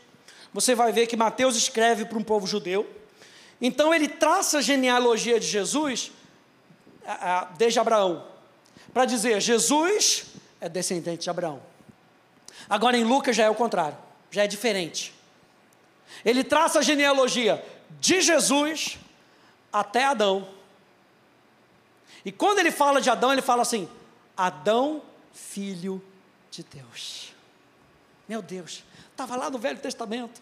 você 0.53 0.75
vai 0.75 0.91
ver 0.91 1.07
que 1.07 1.15
Mateus 1.15 1.55
escreve 1.55 2.03
para 2.03 2.17
um 2.17 2.23
povo 2.23 2.45
judeu. 2.45 2.89
Então 3.61 3.93
ele 3.93 4.07
traça 4.07 4.57
a 4.57 4.61
genealogia 4.61 5.39
de 5.39 5.47
Jesus 5.47 6.11
desde 7.57 7.79
Abraão, 7.79 8.25
para 8.93 9.05
dizer: 9.05 9.39
Jesus 9.39 10.25
é 10.59 10.67
descendente 10.67 11.23
de 11.23 11.29
Abraão. 11.29 11.61
Agora 12.69 12.97
em 12.97 13.03
Lucas 13.03 13.35
já 13.35 13.43
é 13.43 13.49
o 13.49 13.55
contrário, 13.55 13.97
já 14.29 14.43
é 14.43 14.47
diferente. 14.47 15.13
Ele 16.25 16.43
traça 16.43 16.79
a 16.79 16.81
genealogia 16.81 17.63
de 17.99 18.21
Jesus 18.21 18.97
até 19.71 20.03
Adão. 20.05 20.47
E 22.23 22.31
quando 22.31 22.59
ele 22.59 22.71
fala 22.71 23.01
de 23.01 23.09
Adão, 23.09 23.31
ele 23.31 23.41
fala 23.41 23.61
assim: 23.61 23.89
Adão 24.35 25.01
filho 25.33 26.01
de 26.49 26.63
Deus. 26.63 27.33
Meu 28.27 28.41
Deus, 28.41 28.83
estava 29.11 29.35
lá 29.35 29.49
no 29.49 29.57
Velho 29.57 29.79
Testamento. 29.79 30.41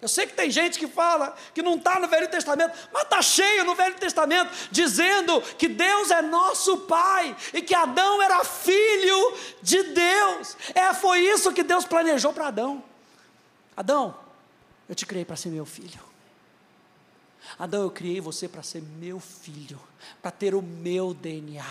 Eu 0.00 0.08
sei 0.08 0.26
que 0.26 0.34
tem 0.34 0.50
gente 0.50 0.78
que 0.78 0.86
fala 0.86 1.34
que 1.54 1.62
não 1.62 1.76
está 1.76 1.98
no 1.98 2.06
Velho 2.06 2.28
Testamento, 2.28 2.76
mas 2.92 3.04
está 3.04 3.22
cheio 3.22 3.64
no 3.64 3.74
Velho 3.74 3.94
Testamento, 3.94 4.50
dizendo 4.70 5.40
que 5.56 5.66
Deus 5.66 6.10
é 6.10 6.20
nosso 6.20 6.78
Pai 6.78 7.34
e 7.54 7.62
que 7.62 7.74
Adão 7.74 8.20
era 8.20 8.44
filho 8.44 9.34
de 9.62 9.82
Deus. 9.82 10.56
É, 10.74 10.92
foi 10.92 11.20
isso 11.20 11.52
que 11.52 11.62
Deus 11.62 11.86
planejou 11.86 12.32
para 12.34 12.48
Adão. 12.48 12.84
Adão, 13.74 14.14
eu 14.88 14.94
te 14.94 15.06
criei 15.06 15.24
para 15.24 15.36
ser 15.36 15.48
meu 15.48 15.64
filho. 15.64 16.00
Adão, 17.58 17.82
eu 17.82 17.90
criei 17.90 18.20
você 18.20 18.46
para 18.46 18.62
ser 18.62 18.82
meu 18.82 19.18
filho, 19.18 19.80
para 20.20 20.30
ter 20.30 20.54
o 20.54 20.60
meu 20.60 21.14
DNA 21.14 21.64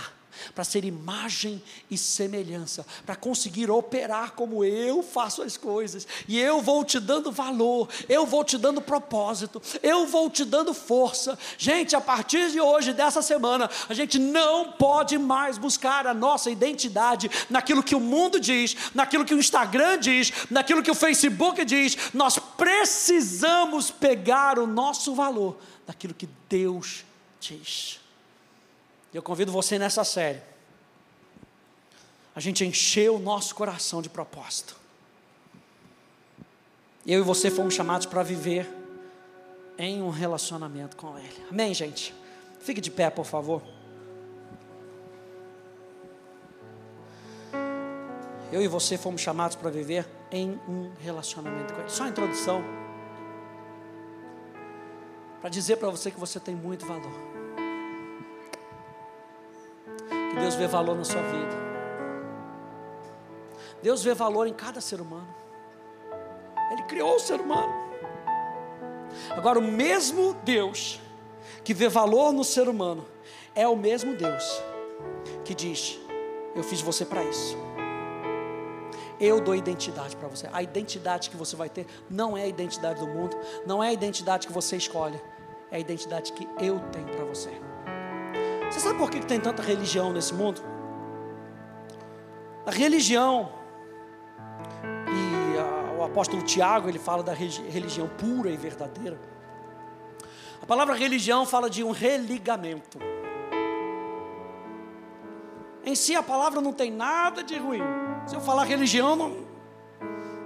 para 0.53 0.63
ser 0.63 0.85
imagem 0.85 1.61
e 1.89 1.97
semelhança, 1.97 2.85
para 3.05 3.15
conseguir 3.15 3.69
operar 3.69 4.31
como 4.31 4.63
eu 4.63 5.01
faço 5.03 5.41
as 5.41 5.57
coisas, 5.57 6.07
e 6.27 6.39
eu 6.39 6.61
vou 6.61 6.83
te 6.83 6.99
dando 6.99 7.31
valor, 7.31 7.89
eu 8.07 8.25
vou 8.25 8.43
te 8.43 8.57
dando 8.57 8.81
propósito, 8.81 9.61
eu 9.81 10.05
vou 10.05 10.29
te 10.29 10.45
dando 10.45 10.73
força. 10.73 11.37
Gente, 11.57 11.95
a 11.95 12.01
partir 12.01 12.51
de 12.51 12.59
hoje, 12.59 12.93
dessa 12.93 13.21
semana, 13.21 13.69
a 13.87 13.93
gente 13.93 14.19
não 14.19 14.71
pode 14.71 15.17
mais 15.17 15.57
buscar 15.57 16.05
a 16.07 16.13
nossa 16.13 16.49
identidade 16.49 17.29
naquilo 17.49 17.83
que 17.83 17.95
o 17.95 17.99
mundo 17.99 18.39
diz, 18.39 18.75
naquilo 18.93 19.25
que 19.25 19.33
o 19.33 19.39
Instagram 19.39 19.97
diz, 19.99 20.31
naquilo 20.49 20.83
que 20.83 20.91
o 20.91 20.95
Facebook 20.95 21.63
diz. 21.65 21.97
Nós 22.13 22.37
precisamos 22.39 23.91
pegar 23.91 24.59
o 24.59 24.67
nosso 24.67 25.13
valor 25.15 25.57
daquilo 25.85 26.13
que 26.13 26.29
Deus 26.49 27.03
diz. 27.39 28.02
Eu 29.13 29.21
convido 29.21 29.51
você 29.51 29.77
nessa 29.77 30.03
série. 30.03 30.41
A 32.35 32.39
gente 32.39 32.65
encheu 32.65 33.15
o 33.15 33.19
nosso 33.19 33.53
coração 33.53 34.01
de 34.01 34.09
propósito. 34.09 34.75
Eu 37.05 37.19
e 37.19 37.23
você 37.23 37.51
fomos 37.51 37.75
chamados 37.75 38.07
para 38.07 38.23
viver 38.23 38.67
em 39.77 40.01
um 40.01 40.09
relacionamento 40.09 40.97
com 40.97 41.17
Ele. 41.17 41.45
Amém, 41.51 41.73
gente? 41.73 42.13
Fique 42.59 42.81
de 42.81 42.89
pé, 42.89 43.09
por 43.09 43.25
favor. 43.25 43.61
Eu 48.51 48.61
e 48.61 48.67
você 48.67 48.97
fomos 48.97 49.21
chamados 49.21 49.55
para 49.55 49.69
viver 49.69 50.07
em 50.31 50.59
um 50.67 50.91
relacionamento 51.01 51.73
com 51.73 51.81
Ele. 51.81 51.89
Só 51.89 52.03
a 52.05 52.09
introdução. 52.09 52.63
Para 55.41 55.49
dizer 55.49 55.75
para 55.77 55.89
você 55.89 56.09
que 56.09 56.19
você 56.19 56.39
tem 56.39 56.55
muito 56.55 56.85
valor. 56.85 57.32
Que 60.33 60.39
Deus 60.39 60.55
vê 60.55 60.67
valor 60.67 60.95
na 60.95 61.03
sua 61.03 61.21
vida. 61.21 61.63
Deus 63.83 64.03
vê 64.03 64.13
valor 64.13 64.47
em 64.47 64.53
cada 64.53 64.81
ser 64.81 64.99
humano. 64.99 65.27
Ele 66.71 66.83
criou 66.83 67.15
o 67.15 67.19
ser 67.19 67.39
humano. 67.39 67.71
Agora, 69.29 69.59
o 69.59 69.61
mesmo 69.61 70.33
Deus 70.43 70.99
que 71.63 71.73
vê 71.73 71.87
valor 71.87 72.31
no 72.31 72.43
ser 72.43 72.67
humano 72.67 73.05
é 73.53 73.67
o 73.67 73.75
mesmo 73.75 74.15
Deus 74.15 74.43
que 75.45 75.53
diz: 75.53 75.99
Eu 76.55 76.63
fiz 76.63 76.81
você 76.81 77.05
para 77.05 77.23
isso. 77.23 77.55
Eu 79.19 79.39
dou 79.39 79.55
identidade 79.55 80.15
para 80.15 80.27
você. 80.27 80.49
A 80.51 80.63
identidade 80.63 81.29
que 81.29 81.37
você 81.37 81.55
vai 81.55 81.69
ter 81.69 81.85
não 82.09 82.35
é 82.35 82.43
a 82.43 82.47
identidade 82.47 82.99
do 82.99 83.07
mundo, 83.07 83.37
não 83.67 83.83
é 83.83 83.89
a 83.89 83.93
identidade 83.93 84.47
que 84.47 84.53
você 84.53 84.77
escolhe, 84.77 85.21
é 85.69 85.75
a 85.75 85.79
identidade 85.79 86.33
que 86.33 86.47
eu 86.59 86.79
tenho 86.91 87.07
para 87.07 87.23
você. 87.23 87.51
Você 88.73 88.79
sabe 88.79 88.97
por 88.97 89.11
que 89.11 89.23
tem 89.23 89.39
tanta 89.39 89.61
religião 89.61 90.11
nesse 90.11 90.33
mundo? 90.33 90.59
A 92.65 92.71
religião, 92.71 93.51
e 95.07 95.59
a, 95.59 95.93
o 95.99 96.03
apóstolo 96.03 96.41
Tiago, 96.41 96.89
ele 96.89 96.97
fala 96.97 97.21
da 97.21 97.33
religião 97.33 98.09
pura 98.17 98.49
e 98.49 98.57
verdadeira. 98.57 99.21
A 100.59 100.65
palavra 100.65 100.95
religião 100.95 101.45
fala 101.45 101.69
de 101.69 101.83
um 101.83 101.91
religamento. 101.91 102.97
Em 105.85 105.93
si 105.93 106.15
a 106.15 106.23
palavra 106.23 106.59
não 106.59 106.73
tem 106.73 106.89
nada 106.89 107.43
de 107.43 107.55
ruim. 107.55 107.81
Se 108.25 108.35
eu 108.35 108.41
falar 108.41 108.63
religião, 108.63 109.15
não, 109.15 109.37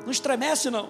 não 0.03 0.11
estremece 0.11 0.69
não. 0.69 0.89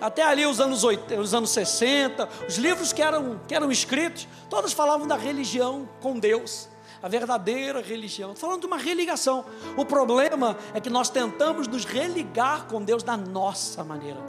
Até 0.00 0.22
ali 0.22 0.46
os 0.46 0.60
anos, 0.60 0.84
80, 0.84 1.20
os 1.20 1.34
anos 1.34 1.50
60, 1.50 2.28
os 2.48 2.56
livros 2.56 2.92
que 2.92 3.02
eram, 3.02 3.40
que 3.48 3.54
eram 3.54 3.70
escritos, 3.70 4.28
todos 4.48 4.72
falavam 4.72 5.06
da 5.06 5.16
religião 5.16 5.88
com 6.00 6.18
Deus, 6.18 6.68
a 7.02 7.08
verdadeira 7.08 7.80
religião, 7.80 8.34
falando 8.34 8.60
de 8.60 8.66
uma 8.66 8.78
religação. 8.78 9.44
O 9.76 9.84
problema 9.84 10.56
é 10.72 10.80
que 10.80 10.90
nós 10.90 11.10
tentamos 11.10 11.66
nos 11.66 11.84
religar 11.84 12.66
com 12.66 12.82
Deus 12.82 13.02
da 13.02 13.16
nossa 13.16 13.82
maneira. 13.82 14.20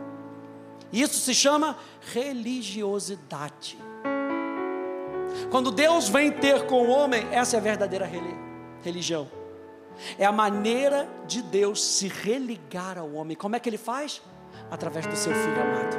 Isso 0.91 1.20
se 1.20 1.36
chama 1.36 1.78
religiosidade. 2.11 3.78
Quando 5.51 5.72
Deus 5.72 6.09
vem 6.09 6.32
ter 6.32 6.65
com 6.65 6.88
o 6.88 6.89
homem, 6.89 7.28
essa 7.32 7.57
é 7.57 7.59
a 7.59 7.61
verdadeira 7.61 8.09
religião. 8.82 9.30
É 10.17 10.26
a 10.26 10.32
maneira 10.32 11.07
de 11.28 11.41
Deus 11.41 11.84
se 11.84 12.07
religar 12.07 12.97
ao 12.97 13.11
homem. 13.13 13.36
Como 13.36 13.55
é 13.55 13.59
que 13.59 13.70
ele 13.70 13.78
faz? 13.78 14.22
Através 14.70 15.05
do 15.07 15.15
seu 15.15 15.34
filho 15.34 15.61
amado. 15.61 15.97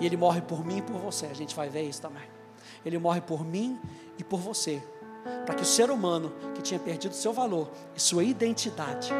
E 0.00 0.06
ele 0.06 0.16
morre 0.16 0.40
por 0.40 0.64
mim 0.64 0.78
e 0.78 0.82
por 0.82 0.98
você, 0.98 1.26
a 1.26 1.34
gente 1.34 1.54
vai 1.54 1.68
ver 1.68 1.82
isso 1.82 2.02
também. 2.02 2.28
Ele 2.84 2.98
morre 2.98 3.20
por 3.20 3.44
mim 3.44 3.80
e 4.18 4.24
por 4.24 4.40
você, 4.40 4.82
para 5.46 5.54
que 5.54 5.62
o 5.62 5.66
ser 5.66 5.90
humano 5.90 6.32
que 6.54 6.62
tinha 6.62 6.80
perdido 6.80 7.14
seu 7.14 7.32
valor 7.32 7.70
e 7.94 8.00
sua 8.00 8.24
identidade 8.24 9.10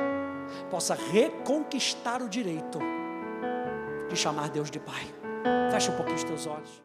possa 0.70 0.94
reconquistar 0.94 2.22
o 2.22 2.28
direito 2.28 2.78
de 4.08 4.16
chamar 4.16 4.48
Deus 4.50 4.70
de 4.70 4.78
Pai. 4.78 5.04
Fecha 5.70 5.90
um 5.90 5.96
pouquinho 5.96 6.16
os 6.16 6.24
teus 6.24 6.46
olhos. 6.46 6.82